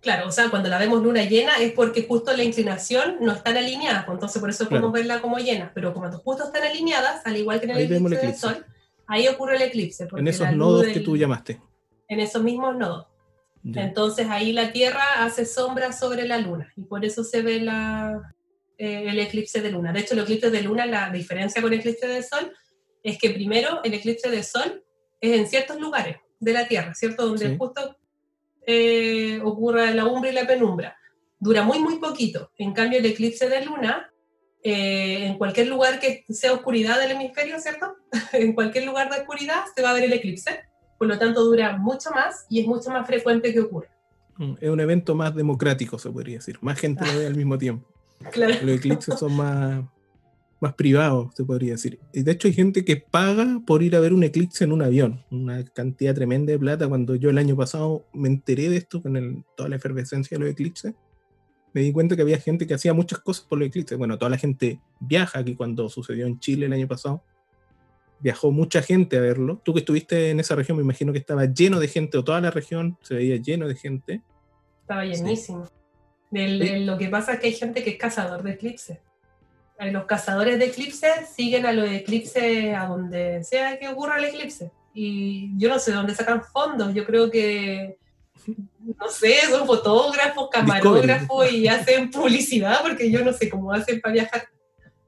[0.00, 3.56] Claro, o sea, cuando la vemos luna llena es porque justo la inclinación no están
[3.56, 7.36] alineadas, pues, entonces por eso podemos verla como llena, pero cuando justo están alineadas, al
[7.36, 8.64] igual que en el eclipse, del Sol,
[9.06, 10.06] ahí ocurre el eclipse.
[10.16, 11.60] En esos nodos que tú llamaste.
[12.06, 13.06] En esos mismos nodos.
[13.64, 18.34] Entonces ahí la Tierra hace sombra sobre la Luna y por eso se ve la,
[18.78, 19.92] eh, el eclipse de Luna.
[19.92, 22.52] De hecho, el eclipse de Luna, la diferencia con el eclipse de Sol
[23.02, 24.84] es que primero el eclipse de Sol
[25.20, 27.26] es en ciertos lugares de la Tierra, ¿cierto?
[27.26, 27.96] Donde justo
[28.66, 30.96] eh, ocurra la umbra y la penumbra.
[31.40, 32.52] Dura muy, muy poquito.
[32.56, 34.12] En cambio, el eclipse de luna,
[34.62, 37.96] eh, en cualquier lugar que sea oscuridad del hemisferio, ¿cierto?
[38.32, 40.60] en cualquier lugar de oscuridad se va a ver el eclipse.
[40.98, 43.88] Por lo tanto, dura mucho más y es mucho más frecuente que ocurra.
[44.36, 46.58] Mm, es un evento más democrático, se podría decir.
[46.60, 47.97] Más gente lo ve al mismo tiempo.
[48.32, 48.54] Claro.
[48.62, 49.84] Los eclipses son más,
[50.60, 51.98] más privado, se podría decir.
[52.12, 54.82] Y de hecho hay gente que paga por ir a ver un eclipse en un
[54.82, 56.88] avión, una cantidad tremenda de plata.
[56.88, 60.52] Cuando yo el año pasado me enteré de esto, con toda la efervescencia de los
[60.52, 60.94] eclipses,
[61.72, 63.96] me di cuenta que había gente que hacía muchas cosas por los eclipses.
[63.96, 67.22] Bueno, toda la gente viaja aquí cuando sucedió en Chile el año pasado.
[68.20, 69.60] Viajó mucha gente a verlo.
[69.64, 72.40] Tú que estuviste en esa región, me imagino que estaba lleno de gente, o toda
[72.40, 74.22] la región se veía lleno de gente.
[74.80, 75.68] Estaba llenísimo.
[76.30, 78.98] Lo que pasa es que hay gente que es cazador de eclipses
[79.86, 84.72] los cazadores de eclipses siguen a los eclipses a donde sea que ocurra el eclipse.
[84.92, 87.96] Y yo no sé dónde sacan fondos, yo creo que,
[88.46, 94.14] no sé, son fotógrafos, camarógrafos y hacen publicidad, porque yo no sé cómo hacen para
[94.14, 94.48] viajar,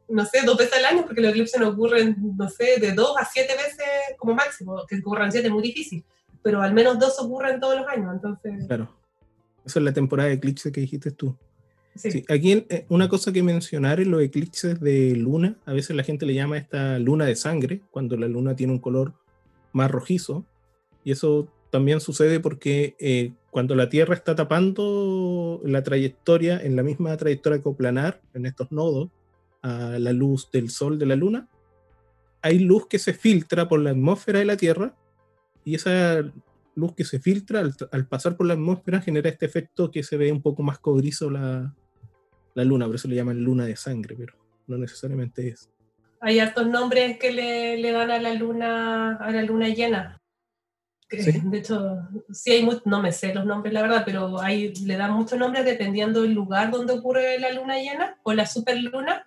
[0.08, 3.16] no sé, dos veces al año, porque los eclipses no ocurren, no sé, de dos
[3.18, 6.04] a siete veces como máximo, que ocurran siete es muy difícil,
[6.42, 8.66] pero al menos dos ocurren todos los años, entonces...
[8.68, 8.99] Claro.
[9.64, 11.36] Esa es la temporada de eclipse que dijiste tú.
[11.96, 12.24] Sí.
[12.28, 16.24] aquí eh, una cosa que mencionar en los eclipses de luna, a veces la gente
[16.24, 19.12] le llama esta luna de sangre, cuando la luna tiene un color
[19.72, 20.44] más rojizo,
[21.04, 26.82] y eso también sucede porque eh, cuando la Tierra está tapando la trayectoria, en la
[26.82, 29.10] misma trayectoria coplanar, en estos nodos,
[29.62, 31.48] a la luz del Sol de la Luna,
[32.42, 34.96] hay luz que se filtra por la atmósfera de la Tierra,
[35.64, 36.24] y esa
[36.80, 40.16] luz que se filtra al, al pasar por la atmósfera genera este efecto que se
[40.16, 41.74] ve un poco más cobrizo la,
[42.54, 44.34] la luna, por eso le llaman luna de sangre, pero
[44.66, 45.70] no necesariamente es.
[46.20, 50.20] Hay hartos nombres que le, le dan a la luna, a la luna llena.
[51.10, 55.12] De hecho, sí hay no me sé los nombres, la verdad, pero hay, le dan
[55.12, 59.26] muchos nombres dependiendo del lugar donde ocurre la luna llena o la superluna,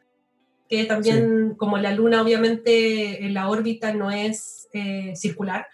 [0.69, 5.67] que también, como la luna obviamente en la órbita no es eh, circular,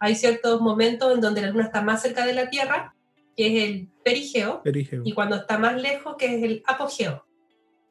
[0.00, 2.94] hay ciertos momentos en donde la luna está más cerca de la Tierra
[3.36, 4.62] que es el perigeo,
[5.04, 7.24] y cuando está más lejos, que es el apogeo.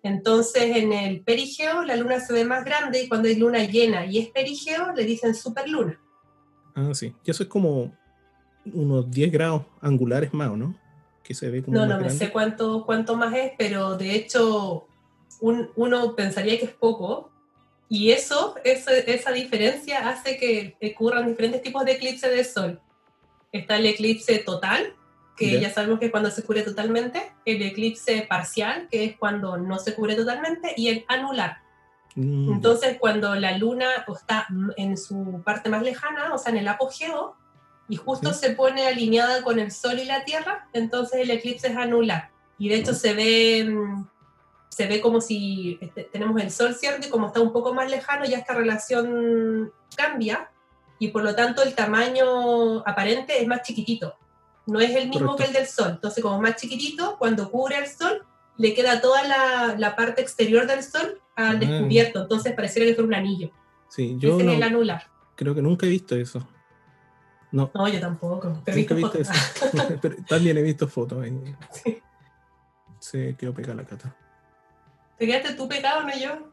[0.04, 4.06] Entonces, en el perigeo la luna se ve más grande y cuando hay luna llena
[4.06, 6.00] y es perigeo, le dicen superluna.
[6.76, 7.14] Ah, sí.
[7.26, 7.92] Y eso es como
[8.74, 10.76] unos 10 grados angulares más, ¿no?
[11.24, 14.88] Que se ve como No, no me sé cuánto, cuánto más es, pero de hecho
[15.42, 17.32] uno pensaría que es poco.
[17.90, 22.80] Y eso, eso, esa diferencia hace que ocurran diferentes tipos de eclipses de sol.
[23.52, 24.94] Está el eclipse total,
[25.36, 29.58] que ya sabemos que es cuando se cubre totalmente, el eclipse parcial, que es cuando
[29.58, 31.60] no se cubre totalmente, y el anular.
[32.16, 32.54] Mm.
[32.54, 34.48] Entonces, cuando la luna está
[34.78, 37.36] en su parte más lejana, o sea, en el apogeo,
[37.88, 41.78] y justo se pone alineada con el Sol y la Tierra, entonces el eclipse es
[41.78, 42.30] anular.
[42.60, 44.08] Y de hecho se ve, mm,
[44.70, 47.08] se ve como si este, tenemos el Sol, ¿cierto?
[47.08, 50.52] Y como está un poco más lejano, ya esta relación cambia,
[51.00, 54.16] y por lo tanto el tamaño aparente es más chiquitito
[54.70, 55.92] no es el mismo que el del Sol.
[55.92, 58.26] Entonces, como es más chiquitito, cuando cubre el Sol,
[58.58, 61.60] le queda toda la, la parte exterior del Sol al ah.
[61.60, 62.22] descubierto.
[62.22, 63.52] Entonces, pareciera que fuera un anillo.
[63.90, 65.08] Sí, yo Ese es el anular.
[65.36, 66.48] Creo que nunca he visto eso.
[67.52, 68.50] No, no yo tampoco.
[68.50, 69.34] nunca he visto eso.
[70.28, 71.24] también he visto fotos.
[71.24, 71.56] Ahí.
[71.72, 72.02] Sí.
[73.00, 74.16] Se quedó pegada la cata.
[75.20, 76.50] ¿Te quedaste tú pegado, no yo?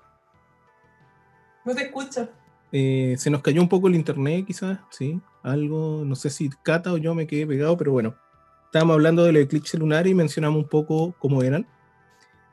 [1.64, 2.29] No te escucho.
[2.72, 6.92] Eh, se nos cayó un poco el internet, quizás, sí algo, no sé si Cata
[6.92, 8.16] o yo me quedé pegado, pero bueno,
[8.64, 11.66] estábamos hablando del eclipse lunar y mencionamos un poco cómo eran.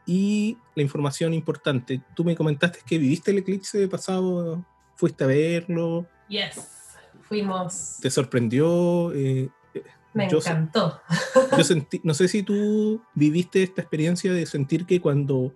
[0.05, 4.63] Y la información importante, tú me comentaste que viviste el eclipse pasado,
[4.95, 6.05] fuiste a verlo.
[6.27, 7.97] Yes, fuimos.
[7.99, 9.11] ¿Te sorprendió?
[9.13, 9.49] Eh,
[10.13, 11.01] me encantó.
[11.57, 15.51] Yo sentí, no sé si tú viviste esta experiencia de sentir que cuando,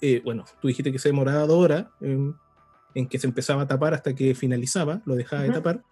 [0.00, 3.94] eh, bueno, tú dijiste que se demoraba dos horas, en que se empezaba a tapar
[3.94, 5.84] hasta que finalizaba, lo dejaba de tapar,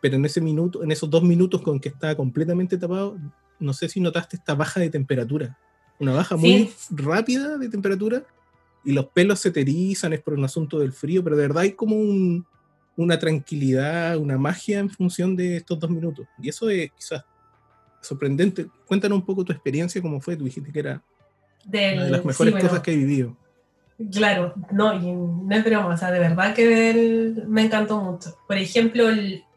[0.00, 3.18] pero en ese minuto, en esos dos minutos con que estaba completamente tapado,
[3.58, 5.58] no sé si notaste esta baja de temperatura,
[5.98, 8.24] una baja muy rápida de temperatura
[8.84, 11.62] y los pelos se te erizan, es por un asunto del frío, pero de verdad
[11.62, 11.96] hay como
[12.96, 16.26] una tranquilidad, una magia en función de estos dos minutos.
[16.40, 17.24] Y eso es quizás
[18.02, 18.66] sorprendente.
[18.86, 21.02] Cuéntanos un poco tu experiencia, cómo fue, tú dijiste que era
[21.66, 23.36] una de las mejores cosas que he vivido.
[24.12, 28.36] Claro, no, y no es broma, o sea, de verdad que me encantó mucho.
[28.46, 29.06] Por ejemplo,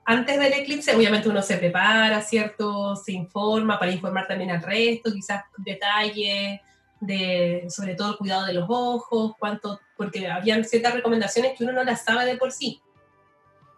[0.05, 2.95] antes del eclipse, obviamente uno se prepara, ¿cierto?
[2.95, 6.61] Se informa para informar también al resto, quizás detalles
[6.99, 11.73] de, sobre todo el cuidado de los ojos, cuánto, porque habían ciertas recomendaciones que uno
[11.73, 12.79] no las sabe de por sí.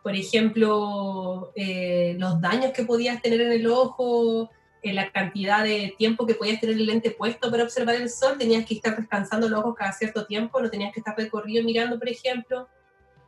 [0.03, 4.49] Por ejemplo, eh, los daños que podías tener en el ojo,
[4.81, 8.37] en la cantidad de tiempo que podías tener el lente puesto para observar el sol,
[8.37, 11.99] tenías que estar descansando los ojos cada cierto tiempo, no tenías que estar recorrido mirando,
[11.99, 12.67] por ejemplo.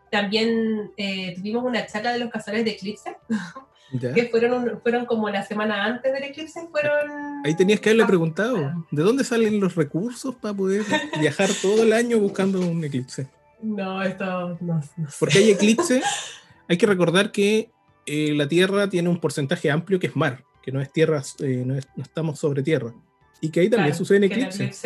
[0.09, 3.15] También eh, tuvimos una charla de los cazadores de eclipse,
[4.13, 7.45] que fueron, fueron como la semana antes del eclipse, fueron...
[7.45, 10.83] Ahí tenías que haberle preguntado, ¿de dónde salen los recursos para poder
[11.19, 13.27] viajar todo el año buscando un eclipse?
[13.61, 14.89] No, esto no, sé.
[15.19, 16.01] Porque hay eclipse,
[16.67, 17.71] hay que recordar que
[18.05, 21.63] eh, la Tierra tiene un porcentaje amplio que es mar que no es tierra, eh,
[21.65, 22.93] no, estamos sobre tierra.
[23.39, 24.85] Y que ahí también suceden eclipses.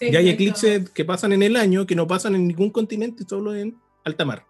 [0.00, 3.54] y hay eclipses que pasan en el año, que no pasan en ningún continente, solo
[3.54, 4.46] en alta mar.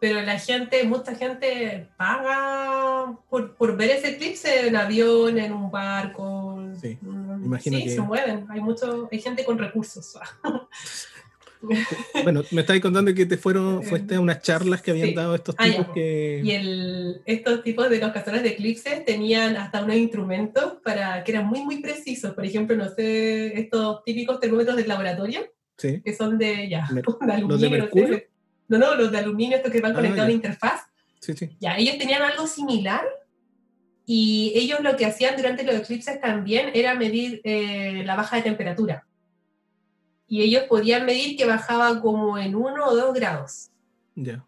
[0.00, 5.70] Pero la gente, mucha gente paga por, por ver ese eclipse en avión, en un
[5.70, 6.60] barco.
[6.80, 8.44] Sí, mm, imagino sí, se mueven.
[8.50, 10.18] Hay, mucho, hay gente con recursos.
[12.22, 15.54] Bueno, me estabas contando que te fueron, fuiste a unas charlas que habían dado estos
[15.58, 16.40] ah, tipos que...
[16.44, 21.32] Y el, estos tipos de los cazadores de eclipses tenían hasta unos instrumentos para, que
[21.32, 22.34] eran muy, muy precisos.
[22.34, 25.40] Por ejemplo, no sé, estos típicos termómetros del laboratorio,
[25.76, 27.48] que son de, ya, de aluminio.
[27.48, 28.22] ¿Los de mercurio?
[28.68, 30.80] No, no, los de aluminio, estos que van ah, conectados a la interfaz.
[31.20, 31.50] Sí, sí.
[31.60, 33.04] Ya, ellos tenían algo similar
[34.04, 38.42] y ellos lo que hacían durante los eclipses también era medir eh, la baja de
[38.42, 39.06] temperatura
[40.32, 43.68] y ellos podían medir que bajaba como en 1 o 2 grados
[44.14, 44.42] Ya.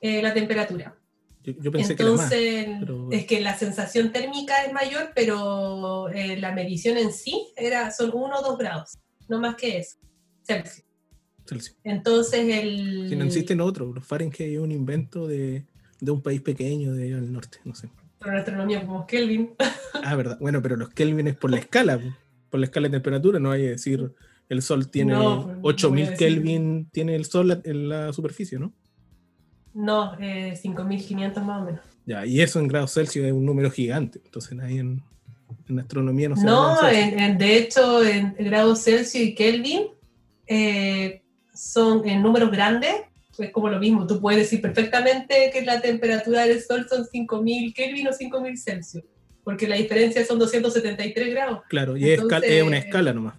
[0.00, 0.96] Eh, la temperatura.
[1.42, 2.66] Yo, pensé Entonces,
[3.10, 7.90] que es que la sensación térmica es mayor, pero eh, la medición en sí era,
[7.90, 9.98] son 1 o 2 grados, no más que eso,
[10.42, 10.86] Celsius.
[11.46, 11.76] Celsius.
[11.84, 13.06] Entonces, el...
[13.10, 15.66] Si no existen otros, los Fahrenheit es un invento de,
[16.00, 17.90] de un país pequeño de al norte, no sé.
[18.20, 19.54] Pero la astronomía como Kelvin.
[20.02, 20.38] ah, verdad.
[20.40, 22.00] Bueno, pero los Kelvin es por la escala,
[22.48, 24.14] por la escala de temperatura, no hay que decir
[24.54, 28.72] el Sol tiene 8000 Kelvin, tiene el Sol en la superficie, ¿no?
[29.74, 31.80] No, eh, 5500 más o menos.
[32.06, 35.02] Ya, y eso en grados Celsius es un número gigante, entonces ahí en,
[35.68, 39.86] en astronomía no se No, de hecho, en grados Celsius y Kelvin
[40.46, 42.94] eh, son en números grandes,
[43.38, 47.74] es como lo mismo, tú puedes decir perfectamente que la temperatura del Sol son 5000
[47.74, 49.04] Kelvin o 5000 Celsius,
[49.42, 51.62] porque la diferencia son 273 grados.
[51.68, 53.34] Claro, y es, es una escala nomás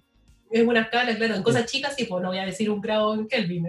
[0.58, 3.14] es una escala, claro, en cosas chicas sí, pues no voy a decir un grado
[3.14, 3.66] en Kelvin.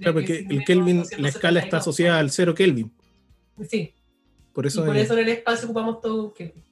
[0.00, 2.92] claro, porque el Kelvin, la escala está asociada al cero Kelvin.
[3.68, 3.94] Sí.
[4.52, 6.64] Por eso, y por eso en el espacio ocupamos todo Kelvin.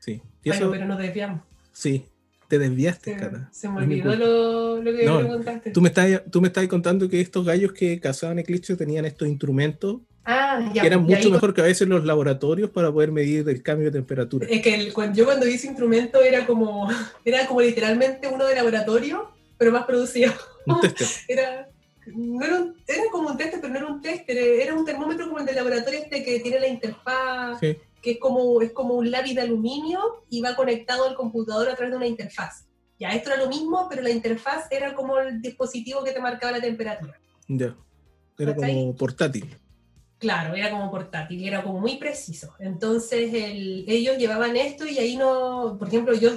[0.00, 0.20] Sí.
[0.44, 1.42] bueno, pero nos desviamos.
[1.72, 2.04] Sí,
[2.48, 3.16] te desviaste,
[3.52, 5.70] Se me olvidó lo, que me preguntaste.
[5.70, 9.28] Tú me, estás, tú me estás contando que estos gallos que cazaban eclipses tenían estos
[9.28, 10.00] instrumentos
[10.32, 13.62] Ah, ya, que eran mucho mejor que a veces los laboratorios para poder medir el
[13.64, 14.46] cambio de temperatura.
[14.48, 16.88] Es que yo cuando hice instrumento era como,
[17.24, 20.32] era como literalmente uno de laboratorio, pero más producido.
[20.66, 21.08] Un tester.
[21.28, 21.68] era,
[22.06, 25.40] no era, era, como un tester, pero no era un tester, era un termómetro como
[25.40, 29.34] el del laboratorio este que tiene la interfaz, que es como, es como un lápiz
[29.34, 32.66] de aluminio y va conectado al computador a través de una interfaz.
[33.00, 36.52] Ya, esto era lo mismo, pero la interfaz era como el dispositivo que te marcaba
[36.52, 37.18] la temperatura.
[37.48, 37.74] Ya,
[38.38, 39.56] era como portátil.
[40.20, 42.54] Claro, era como portátil, era como muy preciso.
[42.58, 46.32] Entonces ellos llevaban esto y ahí no, por ejemplo, yo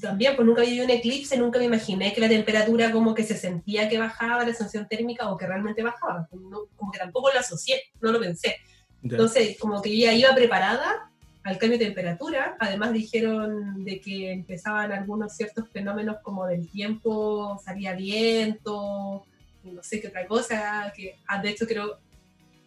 [0.00, 3.36] también, pues nunca vi un eclipse, nunca me imaginé que la temperatura como que se
[3.36, 6.28] sentía que bajaba, la sensación térmica o que realmente bajaba.
[6.30, 8.56] como que tampoco lo asocié, no lo pensé.
[9.02, 11.10] Entonces, como que ya iba preparada
[11.42, 12.56] al cambio de temperatura.
[12.60, 19.24] Además dijeron de que empezaban algunos ciertos fenómenos como del tiempo, salía viento,
[19.64, 21.98] no sé qué otra cosa, que ah, de hecho creo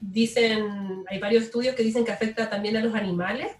[0.01, 3.55] dicen, hay varios estudios que dicen que afecta también a los animales,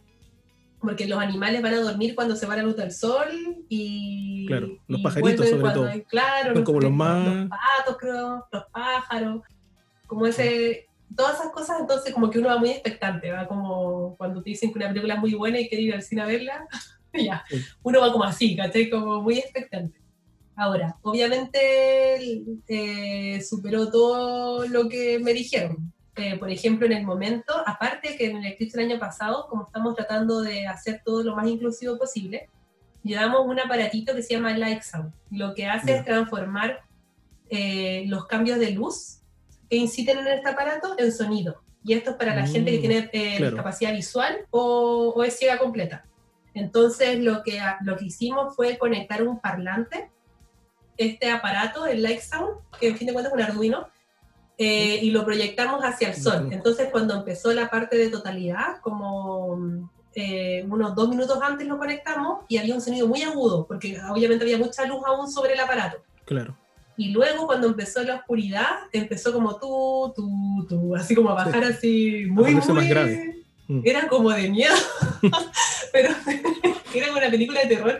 [0.80, 3.28] porque los animales van a dormir cuando se va la luz del sol
[3.70, 4.48] y...
[4.48, 5.90] Claro, los pajaritos sobre todo.
[6.08, 7.28] claro, los, como los más...
[7.28, 9.42] Los patos, creo, los pájaros,
[10.08, 10.88] como ese...
[11.16, 14.72] Todas esas cosas, entonces como que uno va muy expectante, va como cuando te dicen
[14.72, 16.68] que una película es muy buena y quieres ir al cine a verla,
[17.14, 17.44] ya,
[17.84, 18.90] uno va como así, ¿cachai?
[18.90, 20.00] Como muy expectante.
[20.56, 25.92] Ahora, obviamente eh, superó todo lo que me dijeron.
[26.16, 29.66] Eh, por ejemplo, en el momento, aparte que en el eclipse del año pasado, como
[29.66, 32.50] estamos tratando de hacer todo lo más inclusivo posible,
[33.04, 35.14] llevamos un aparatito que se llama Light Sound.
[35.32, 36.82] Lo que hace es transformar
[37.50, 39.20] eh, los cambios de luz
[39.70, 41.62] que inciten en este aparato en sonido.
[41.84, 45.38] Y esto es para la gente que mm, tiene eh, discapacidad visual o, o, es
[45.38, 46.06] ciega completa.
[46.54, 50.12] Entonces lo que, lo que hicimos fue conectar un parlante,
[50.98, 53.88] este aparato, el Light Sound, que en fin de cuentas es un Arduino,
[54.64, 56.50] eh, y lo proyectamos hacia el sol.
[56.52, 62.46] Entonces cuando empezó la parte de totalidad, como eh, unos dos minutos antes lo conectamos
[62.48, 65.98] y había un sonido muy agudo, porque obviamente había mucha luz aún sobre el aparato.
[66.26, 66.56] Claro.
[66.96, 71.64] Y luego cuando empezó la oscuridad, empezó como tú, tú, tú, así como a bajar
[71.64, 72.74] así muy, muy...
[72.76, 73.44] Más grave.
[73.68, 73.82] Mm.
[73.84, 74.76] Era como de miedo,
[75.92, 76.14] pero
[76.94, 78.00] era como una película de terror.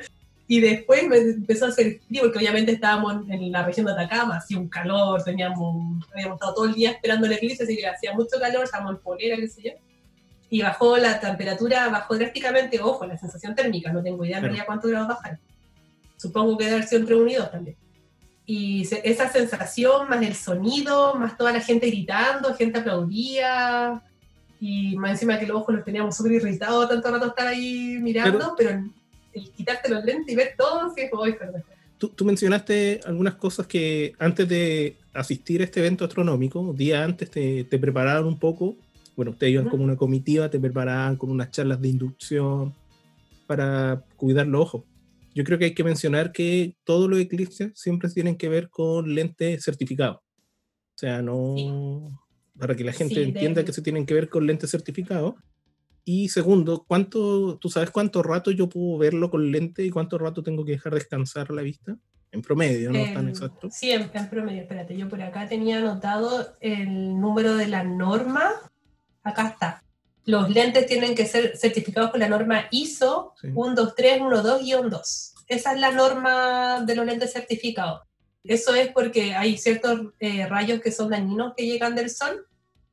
[0.52, 4.36] Y después me empezó a hacer frío, porque obviamente estábamos en la región de Atacama,
[4.36, 8.12] hacía un calor, teníamos, habíamos estado todo el día esperando el eclipse, así que hacía
[8.12, 9.72] mucho calor, estábamos en polera, qué sé yo.
[10.50, 14.66] Y bajó la temperatura, bajó drásticamente, ojo, la sensación térmica, no tengo idea en realidad
[14.66, 15.40] cuántos grados bajar.
[16.18, 17.78] Supongo que debe haber sido entre 1 y 2 también.
[18.46, 24.02] Y esa sensación, más el sonido, más toda la gente gritando, gente aplaudía,
[24.60, 28.54] y más encima que los ojos los teníamos súper irritados, tanto rato estar ahí mirando,
[28.58, 28.84] pero
[29.34, 31.64] el quitarte los lentes y ver todo, sí, hoy, perdón.
[31.98, 37.30] Tú, tú, mencionaste algunas cosas que antes de asistir a este evento astronómico, día antes
[37.30, 38.76] te, te prepararon un poco.
[39.16, 42.74] Bueno, ustedes iban como una comitiva, te preparaban con unas charlas de inducción
[43.46, 44.84] para cuidar los ojos.
[45.34, 49.14] Yo creo que hay que mencionar que todos los eclipses siempre tienen que ver con
[49.14, 50.18] lentes certificados.
[50.18, 52.20] O sea, no.
[52.58, 55.36] Para que la gente entienda que se tienen que ver con lentes certificados.
[56.04, 60.42] Y segundo, ¿cuánto, ¿tú sabes cuánto rato yo puedo verlo con lente y cuánto rato
[60.42, 61.98] tengo que dejar descansar la vista?
[62.32, 62.98] En promedio, ¿no?
[62.98, 63.70] es tan exacto.
[63.72, 64.62] Sí, en, promedio.
[64.62, 68.52] Espérate, yo por acá tenía anotado el número de la norma.
[69.22, 69.84] Acá está.
[70.26, 75.34] Los lentes tienen que ser certificados con la norma ISO 12312-2.
[75.48, 78.02] Esa es la norma de los lentes certificados.
[78.44, 82.48] Eso es porque hay ciertos eh, rayos que son dañinos que llegan del sol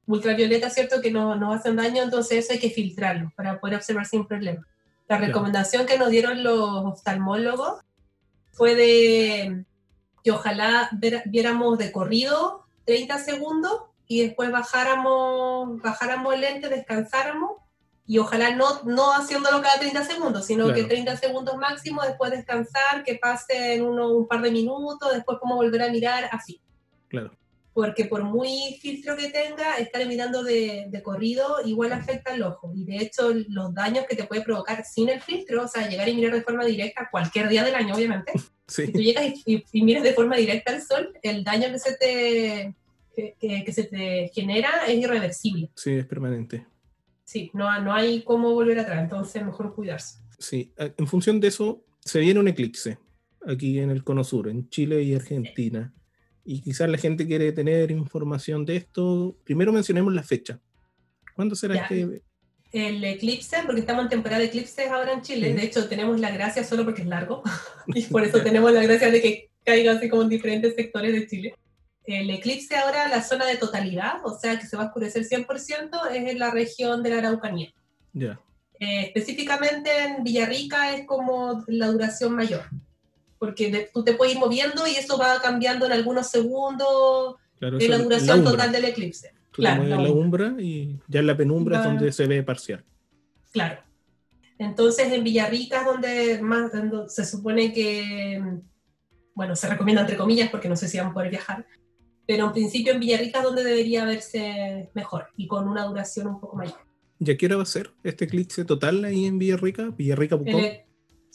[0.08, 1.00] ultravioleta, ¿cierto?
[1.00, 4.66] Que no, no hacen daño, entonces eso hay que filtrarlo para poder observar sin problema.
[5.06, 7.82] La recomendación que nos dieron los oftalmólogos
[8.52, 9.64] fue de
[10.24, 10.90] que ojalá
[11.26, 17.52] viéramos de corrido 30 segundos y después bajáramos, bajáramos el lente, descansáramos
[18.06, 23.04] y ojalá no, no haciéndolo cada 30 segundos, sino que 30 segundos máximo, después descansar,
[23.04, 26.60] que pasen uno, un par de minutos, después como volver a mirar, así.
[27.08, 27.37] Claro
[27.78, 32.72] porque por muy filtro que tenga, estar mirando de, corrido igual afecta al ojo.
[32.74, 36.08] Y de hecho, los daños que te puede provocar sin el filtro, o sea, llegar
[36.08, 38.32] y mirar de forma directa cualquier día del año, obviamente.
[38.66, 42.74] Si tú llegas y, miras de forma directa al sol, el daño que se te,
[43.38, 45.70] que, se te genera es irreversible.
[45.76, 46.66] Sí, es permanente.
[47.24, 50.18] Sí, no, no hay cómo volver atrás, entonces mejor cuidarse.
[50.36, 52.98] Sí, en función de eso, se viene un eclipse
[53.46, 55.94] aquí en el Cono Sur, en Chile y Argentina
[56.50, 60.58] y quizás la gente quiere tener información de esto, primero mencionemos la fecha.
[61.36, 62.22] ¿Cuándo será este?
[62.72, 65.52] El eclipse, porque estamos en temporada de eclipses ahora en Chile.
[65.52, 67.42] De hecho, tenemos la gracia solo porque es largo.
[67.88, 71.26] y por eso tenemos la gracia de que caiga así como en diferentes sectores de
[71.26, 71.54] Chile.
[72.04, 76.10] El eclipse ahora, la zona de totalidad, o sea que se va a oscurecer 100%,
[76.12, 77.74] es en la región de la Araucanía.
[78.14, 78.40] Ya.
[78.80, 82.62] Eh, específicamente en Villarrica es como la duración mayor
[83.38, 87.98] porque tú te puedes ir moviendo y eso va cambiando en algunos segundos de la
[87.98, 89.32] duración total del eclipse.
[89.52, 92.84] claro, la, la umbra y ya en la penumbra es donde se ve parcial.
[93.52, 93.80] Claro.
[94.58, 96.72] Entonces en Villarrica es donde más
[97.08, 98.42] se supone que,
[99.34, 101.64] bueno, se recomienda entre comillas porque no sé si van a poder viajar,
[102.26, 106.40] pero en principio en Villarrica es donde debería verse mejor y con una duración un
[106.40, 106.78] poco mayor.
[107.20, 109.90] ¿Ya qué hora va a ser este eclipse total ahí en Villarrica?
[109.90, 110.62] Villarrica, Pucón.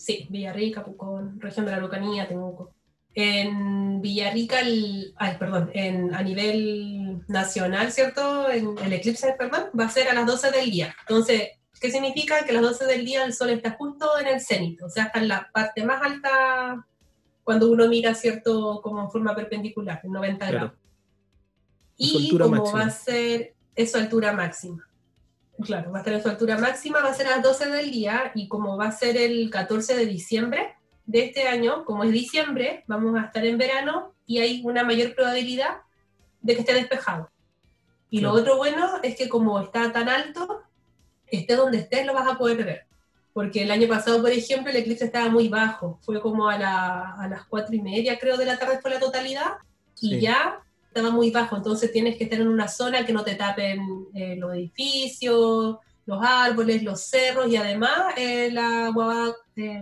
[0.03, 2.73] Sí, Villarrica, Pucón, región de la Araucanía, Temuco.
[3.15, 8.51] En Villarrica, el, ay, perdón, en, a nivel nacional, ¿cierto?
[8.51, 10.93] En el eclipse, perdón, va a ser a las 12 del día.
[11.07, 12.43] Entonces, ¿qué significa?
[12.43, 15.05] Que a las 12 del día el sol está justo en el cenit, o sea,
[15.05, 16.85] está en la parte más alta
[17.45, 18.81] cuando uno mira, ¿cierto?
[18.83, 20.73] Como en forma perpendicular, en 90 grados.
[21.95, 24.85] Y como va a ser, es su altura máxima.
[25.65, 27.91] Claro, va a estar en su altura máxima, va a ser a las 12 del
[27.91, 32.11] día y como va a ser el 14 de diciembre de este año, como es
[32.11, 35.81] diciembre, vamos a estar en verano y hay una mayor probabilidad
[36.41, 37.29] de que esté despejado.
[38.09, 40.61] Y lo otro bueno es que como está tan alto,
[41.25, 42.85] esté donde estés lo vas a poder ver.
[43.33, 46.57] porque el año pasado, por ejemplo, el eclipse estaba muy bajo, fue como a,
[47.27, 49.53] las cuatro y media, creo, de la tarde fue la totalidad,
[49.99, 50.62] y ya
[50.93, 53.81] estaba muy bajo, entonces tienes que estar en una zona que no te tapen
[54.13, 59.33] eh, los edificios, los árboles, los cerros, y además eh, la guada...
[59.55, 59.81] Eh,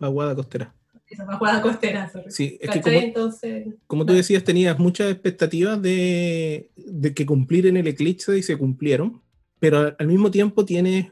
[0.00, 0.74] guada costera.
[1.10, 7.14] Esa costera, Sí, es que como, entonces, como tú decías, tenías muchas expectativas de, de
[7.14, 9.22] que cumplir en el eclipse y se cumplieron,
[9.58, 11.06] pero al mismo tiempo tienes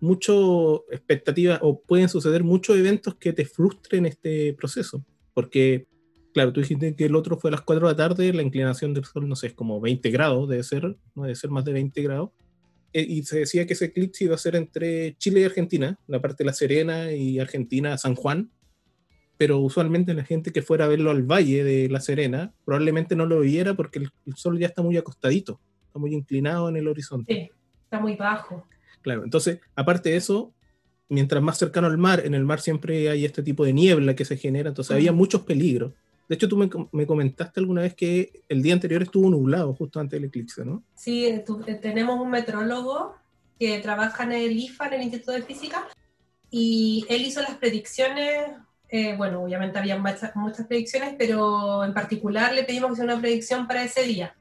[0.00, 5.04] mucho expectativas o pueden suceder muchos eventos que te frustren este proceso.
[5.34, 5.86] Porque,
[6.32, 8.94] claro, tú dijiste que el otro fue a las 4 de la tarde, la inclinación
[8.94, 11.72] del sol, no sé, es como 20 grados, debe ser, no debe ser más de
[11.72, 12.30] 20 grados.
[12.92, 16.20] Eh, y se decía que ese eclipse iba a ser entre Chile y Argentina, la
[16.20, 18.50] parte de La Serena y Argentina, San Juan.
[19.36, 23.26] Pero usualmente la gente que fuera a verlo al valle de La Serena probablemente no
[23.26, 26.88] lo viera porque el, el sol ya está muy acostadito, está muy inclinado en el
[26.88, 27.32] horizonte.
[27.32, 27.50] Sí,
[27.84, 28.66] está muy bajo.
[29.02, 30.52] Claro, entonces, aparte de eso,
[31.08, 34.24] mientras más cercano al mar, en el mar siempre hay este tipo de niebla que
[34.24, 35.92] se genera, entonces había muchos peligros.
[36.28, 36.56] De hecho, tú
[36.92, 40.82] me, comentaste alguna vez que el día anterior estuvo nublado justo antes del eclipse, ¿no?
[40.94, 41.44] Sí, eh,
[41.80, 43.16] tenemos un metrólogo
[43.58, 45.88] que trabaja en el IFA, en el Instituto de Física,
[46.50, 48.52] y él hizo las predicciones,
[48.90, 53.20] eh, bueno, obviamente había muchas, muchas predicciones, pero en particular le pedimos que sea una
[53.20, 54.36] predicción para ese día,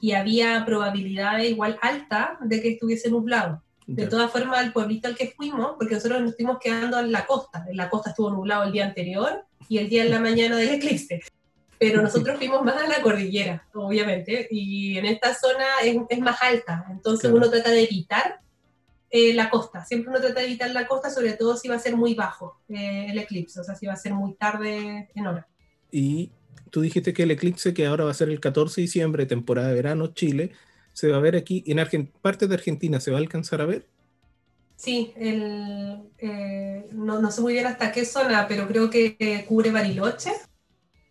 [0.00, 3.62] y había probabilidades igual alta de que estuviese nublado.
[3.88, 7.24] De todas formas, el pueblito al que fuimos, porque nosotros nos estuvimos quedando en la
[7.24, 10.58] costa, en la costa estuvo nublado el día anterior y el día en la mañana
[10.58, 11.22] del eclipse,
[11.78, 16.36] pero nosotros fuimos más a la cordillera, obviamente, y en esta zona es, es más
[16.42, 18.40] alta, entonces uno trata de evitar
[19.08, 21.80] eh, la costa, siempre uno trata de evitar la costa, sobre todo si va a
[21.80, 25.26] ser muy bajo eh, el eclipse, o sea, si va a ser muy tarde en
[25.26, 25.48] hora.
[25.90, 26.30] Y
[26.70, 29.68] tú dijiste que el eclipse, que ahora va a ser el 14 de diciembre, temporada
[29.68, 30.52] de verano, Chile,
[30.98, 33.86] se va a ver aquí, en parte de Argentina, ¿se va a alcanzar a ver?
[34.74, 39.70] Sí, el, eh, no, no, sé muy bien hasta qué zona, pero creo que cubre
[39.70, 40.32] Bariloche.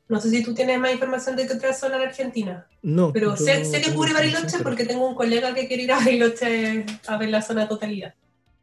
[0.09, 2.67] No sé si tú tienes más información de qué otra zona en Argentina.
[2.81, 3.13] No.
[3.13, 6.85] Pero sé, sé, que cubre Bariloche porque tengo un colega que quiere ir a Bariloche
[7.07, 8.13] a ver la zona totalidad.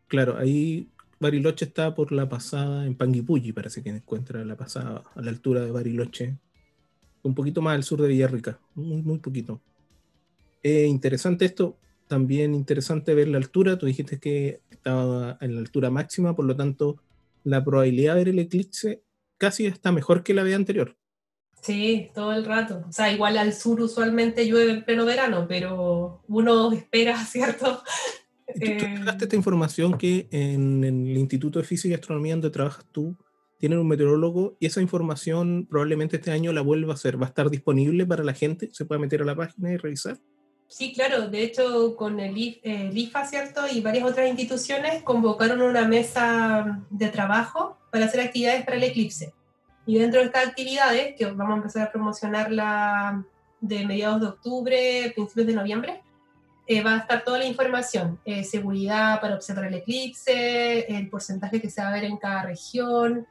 [0.09, 5.23] Claro, ahí Bariloche está por la pasada en Panguipulli, parece que encuentra la pasada a
[5.23, 6.37] la altura de Bariloche.
[7.23, 9.63] Un poquito más al sur de Villarrica, muy, muy poquito.
[10.65, 15.91] Eh, interesante esto, también interesante ver la altura, tú dijiste que estaba en la altura
[15.91, 17.03] máxima, por lo tanto
[17.45, 19.03] la probabilidad de ver el eclipse
[19.37, 20.97] casi está mejor que la de anterior.
[21.61, 22.83] Sí, todo el rato.
[22.89, 27.83] O sea, igual al sur usualmente llueve en pleno verano, pero uno espera, ¿cierto?
[28.47, 32.51] ¿Tú, tú eh, esta información que en, en, el Instituto de Física y Astronomía donde
[32.51, 33.17] trabajas tú,
[33.59, 37.21] tienen un meteorólogo y esa información probablemente este año la vuelva a hacer.
[37.21, 38.71] ¿Va a estar disponible para la gente?
[38.73, 40.19] ¿Se puede meter a la página y revisar?
[40.77, 41.29] Sí, claro.
[41.29, 43.61] De hecho, con el, IFA, ¿cierto?
[43.71, 49.33] Y varias otras instituciones convocaron una mesa de trabajo para hacer actividades para el eclipse.
[49.87, 53.25] Y dentro de estas actividades, que vamos a empezar a promocionarla
[53.61, 56.03] de mediados de octubre, principios de noviembre,
[56.67, 61.61] eh, va a estar toda la información, eh, seguridad para observar el eclipse, el porcentaje
[61.61, 63.29] que se va a ver en cada región,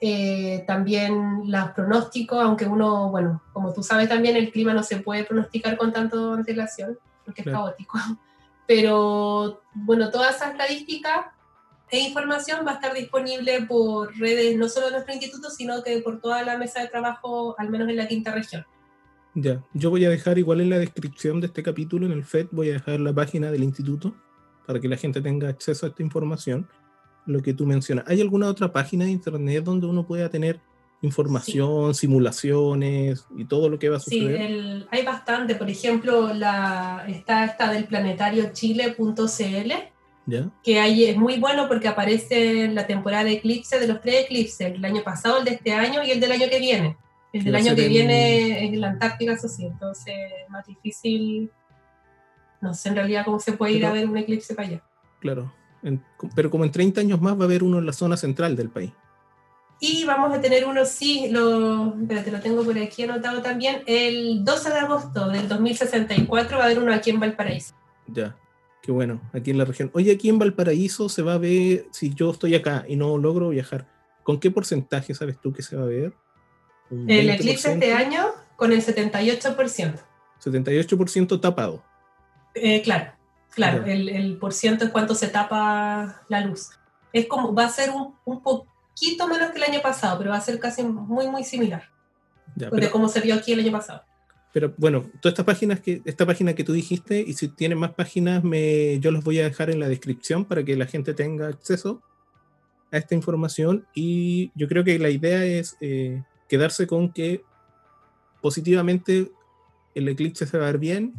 [0.00, 4.98] eh, también los pronósticos, aunque uno, bueno, como tú sabes también el clima no se
[4.98, 7.98] puede pronosticar con tanto antelación, porque es caótico.
[8.66, 11.32] Pero bueno, toda esa estadística
[11.90, 16.00] e información va a estar disponible por redes no solo de nuestro instituto, sino que
[16.00, 18.64] por toda la mesa de trabajo, al menos en la quinta región.
[19.34, 22.48] Ya, yo voy a dejar igual en la descripción de este capítulo, en el FED,
[22.50, 24.14] voy a dejar la página del instituto
[24.66, 26.68] para que la gente tenga acceso a esta información
[27.28, 28.04] lo que tú mencionas.
[28.08, 30.58] ¿Hay alguna otra página de internet donde uno pueda tener
[31.02, 34.48] información, simulaciones y todo lo que va a suceder?
[34.48, 35.54] Sí, hay bastante.
[35.54, 39.72] Por ejemplo, la, está esta del planetariochile.cl,
[40.64, 44.74] que ahí es muy bueno porque aparece la temporada de eclipse de los tres eclipses,
[44.74, 46.96] el año pasado, el de este año y el del año que viene.
[47.32, 51.50] El del año que viene es la Antártica, eso sí, entonces es más difícil.
[52.60, 54.82] No sé en realidad cómo se puede ir a ver un eclipse para allá.
[55.20, 55.52] Claro,
[56.34, 58.70] pero como en 30 años más va a haber uno en la zona central del
[58.70, 58.92] país.
[59.80, 64.44] Y vamos a tener uno, sí, lo, te lo tengo por aquí anotado también, el
[64.44, 67.74] 12 de agosto del 2064 va a haber uno aquí en Valparaíso.
[68.08, 68.36] Ya,
[68.82, 69.90] qué bueno, aquí en la región.
[69.94, 73.50] Oye, aquí en Valparaíso se va a ver, si yo estoy acá y no logro
[73.50, 73.86] viajar,
[74.24, 76.12] ¿con qué porcentaje sabes tú que se va a ver?
[76.90, 78.26] El eclipse este año
[78.56, 80.00] con el 78%.
[80.42, 81.84] 78% tapado.
[82.54, 83.12] Eh, claro.
[83.54, 86.70] Claro, el, el por ciento es cuánto se tapa la luz.
[87.12, 90.36] Es como, va a ser un, un poquito menos que el año pasado, pero va
[90.36, 91.84] a ser casi muy, muy similar.
[92.54, 94.02] de cómo se vio aquí el año pasado.
[94.52, 97.92] Pero bueno, todas estas páginas que, esta página que tú dijiste, y si tienen más
[97.92, 101.48] páginas, me, yo los voy a dejar en la descripción para que la gente tenga
[101.48, 102.02] acceso.
[102.90, 107.42] a esta información y yo creo que la idea es eh, quedarse con que
[108.40, 109.30] positivamente
[109.94, 111.14] el eclipse se va a ver bien,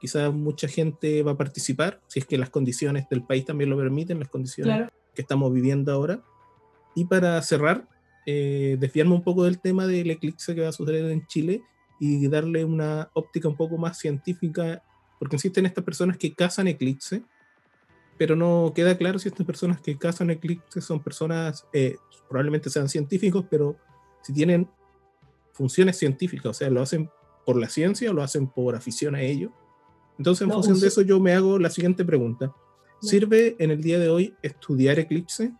[0.00, 3.76] quizás mucha gente va a participar, si es que las condiciones del país también lo
[3.76, 6.22] permiten, las condiciones que estamos viviendo ahora.
[6.94, 7.86] Y para cerrar,
[8.26, 11.62] eh, desviarme un poco del tema del eclipse que va a suceder en Chile
[12.00, 14.82] y darle una óptica un poco más científica,
[15.18, 17.22] porque existen estas personas que cazan eclipse,
[18.16, 21.96] pero no queda claro si estas personas que cazan eclipse son personas, eh,
[22.28, 23.76] probablemente sean científicos, pero
[24.22, 24.68] si tienen
[25.52, 27.10] funciones científicas, o sea, lo hacen
[27.44, 29.52] por la ciencia o lo hacen por afición a ello.
[30.20, 32.52] Entonces, en función de eso, yo me hago la siguiente pregunta.
[33.00, 35.52] ¿Sirve en el día de hoy estudiar eclipse?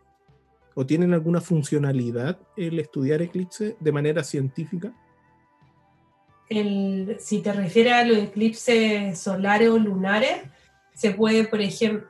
[0.74, 4.92] ¿O tienen alguna funcionalidad el estudiar eclipse de manera científica?
[6.50, 10.42] El, si te refieres a los eclipses solares o lunares,
[10.92, 12.06] se puede, por ejemplo...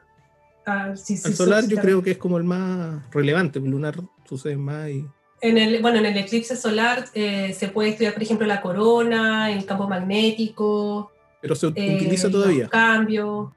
[0.67, 3.95] el solar yo creo que es como el más relevante, el lunar
[4.29, 5.07] sucede más y...
[5.41, 9.53] En el, bueno, en el eclipse solar eh, se puede estudiar, por ejemplo, la corona,
[9.53, 11.13] el campo magnético.
[11.41, 12.69] Pero se eh, utiliza todavía.
[12.69, 13.55] Cambio.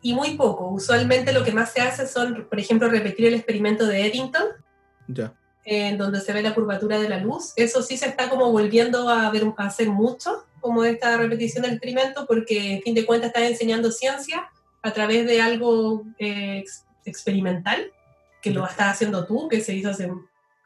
[0.00, 0.68] Y muy poco.
[0.68, 4.44] Usualmente lo que más se hace son, por ejemplo, repetir el experimento de Eddington.
[5.08, 5.34] Ya.
[5.64, 7.52] En donde se ve la curvatura de la luz.
[7.56, 11.72] Eso sí se está como volviendo a, ver, a hacer mucho, como esta repetición del
[11.72, 14.48] experimento, porque en fin de cuentas estás enseñando ciencia
[14.82, 16.64] a través de algo eh,
[17.04, 17.92] experimental,
[18.40, 20.10] que lo estás haciendo tú, que se hizo hace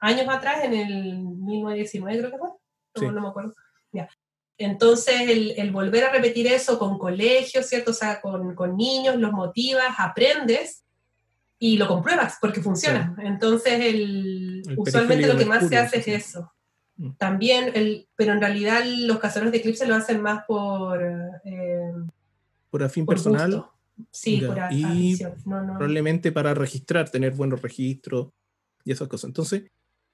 [0.00, 3.54] años atrás, en el 1919 creo que fue, no, me acuerdo.
[3.92, 4.08] Ya.
[4.64, 5.14] Entonces,
[5.56, 7.90] el, volver a repetir eso con colegios, ¿cierto?
[7.90, 10.84] O sea, con, con niños, los motivas, aprendes
[11.58, 13.14] y lo compruebas porque funciona.
[13.22, 16.52] Entonces, el, usualmente lo que más se hace es eso.
[16.96, 17.10] Mm.
[17.18, 21.02] También, el, pero en realidad los cazadores de eclipse lo hacen más por...
[21.44, 21.92] Eh,
[22.70, 23.66] por afín personal.
[24.10, 28.28] Sí, por Y probablemente para registrar, tener buenos registros
[28.84, 29.28] y esas cosas.
[29.28, 29.64] Entonces,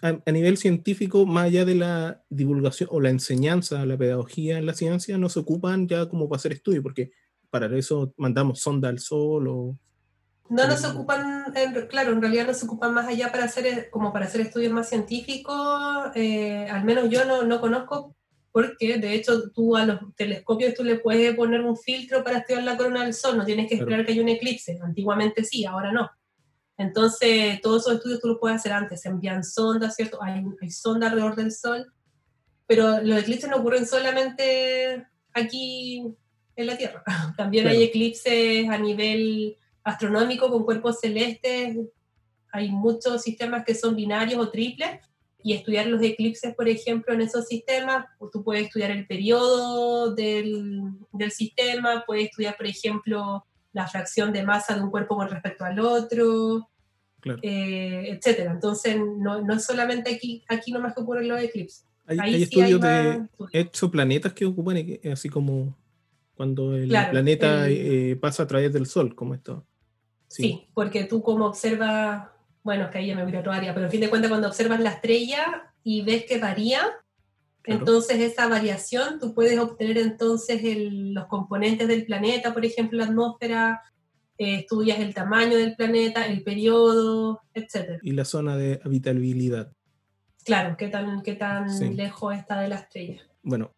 [0.00, 4.74] a, nivel científico, más allá de la divulgación o la enseñanza, la pedagogía en la
[4.74, 7.10] ciencia, no se ocupan ya como para hacer estudios, porque
[7.50, 9.78] para eso mandamos sonda al sol o...
[10.50, 11.52] No, no se ocupan,
[11.90, 14.88] claro, en realidad no se ocupan más allá para hacer, como para hacer estudios más
[14.88, 15.56] científicos,
[16.14, 18.16] eh, al menos yo no, no conozco,
[18.50, 22.62] porque de hecho tú a los telescopios tú le puedes poner un filtro para estudiar
[22.62, 25.92] la corona del sol, no tienes que esperar que haya un eclipse, antiguamente sí, ahora
[25.92, 26.10] no.
[26.78, 29.00] Entonces, todos esos estudios tú los puedes hacer antes.
[29.00, 30.22] Se envían sondas, ¿cierto?
[30.22, 31.92] Hay, hay sondas alrededor del Sol,
[32.68, 35.04] pero los eclipses no ocurren solamente
[35.34, 36.04] aquí
[36.54, 37.02] en la Tierra.
[37.36, 41.76] También hay eclipses a nivel astronómico con cuerpos celestes.
[42.52, 45.00] Hay muchos sistemas que son binarios o triples.
[45.42, 50.14] Y estudiar los eclipses, por ejemplo, en esos sistemas, pues tú puedes estudiar el periodo
[50.14, 50.80] del,
[51.12, 55.64] del sistema, puedes estudiar, por ejemplo, la fracción de masa de un cuerpo con respecto
[55.64, 56.68] al otro,
[57.42, 58.52] eh, etcétera.
[58.52, 61.84] Entonces, no, no, es solamente aquí, aquí nomás que ocurren los eclipses.
[62.06, 64.78] Hay, estudios de exoplanetas que ocupan
[65.12, 65.76] así como
[66.34, 69.66] cuando el planeta eh, pasa a través del Sol, como esto.
[70.28, 70.68] Sí.
[70.74, 72.28] porque tú como observas,
[72.62, 74.48] bueno, es que ahí ya me a otro área, pero en fin de cuentas cuando
[74.48, 76.82] observas la estrella y ves que varía,
[77.64, 83.82] entonces, esa variación, tú puedes obtener entonces los componentes del planeta, por ejemplo, la atmósfera,
[84.38, 87.98] eh, estudias el tamaño del planeta, el periodo, etc.
[88.02, 89.72] Y la zona de habitabilidad.
[90.44, 93.20] Claro, qué tan, qué tan lejos está de la estrella.
[93.42, 93.74] Bueno,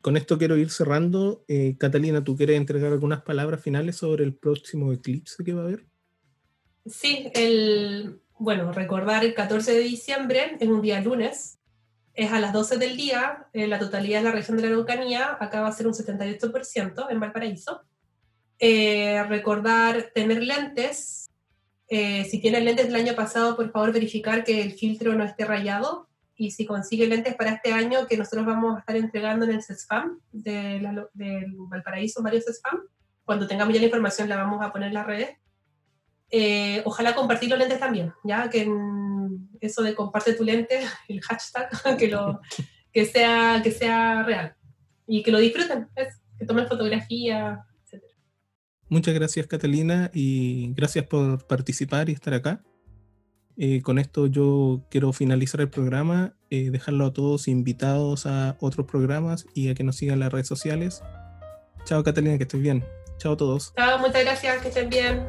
[0.00, 1.44] con esto quiero ir cerrando.
[1.48, 5.64] Eh, Catalina, ¿tú quieres entregar algunas palabras finales sobre el próximo eclipse que va a
[5.64, 5.86] haber?
[6.86, 11.58] Sí, el, bueno, recordar el 14 de diciembre, es un día lunes,
[12.14, 15.36] es a las 12 del día, eh, la totalidad de la región de la Araucanía,
[15.40, 17.82] acá va a ser un 78% en Valparaíso.
[18.60, 21.28] Eh, recordar tener lentes.
[21.88, 25.44] Eh, si tienen lentes del año pasado, por favor verificar que el filtro no esté
[25.44, 26.08] rayado.
[26.36, 29.62] Y si consigue lentes para este año, que nosotros vamos a estar entregando en el
[29.62, 32.80] CESFAM de, de Valparaíso, varios CESFAM.
[33.24, 35.36] Cuando tengamos ya la información la vamos a poner en las redes.
[36.84, 38.66] ojalá compartir los lentes también, ya que
[39.60, 41.68] eso de comparte tu lente, el hashtag,
[41.98, 42.40] que, lo,
[42.92, 44.54] que, sea, que sea real
[45.06, 45.88] y que lo disfruten,
[46.38, 48.02] que tomen fotografía, etc.
[48.88, 52.62] Muchas gracias Catalina y gracias por participar y estar acá.
[53.56, 58.86] Eh, con esto yo quiero finalizar el programa, eh, dejarlo a todos invitados a otros
[58.86, 61.02] programas y a que nos sigan las redes sociales.
[61.84, 62.84] Chao Catalina, que estés bien.
[63.18, 63.72] Chao a todos.
[63.76, 65.24] Chao, muchas gracias, que estén bien.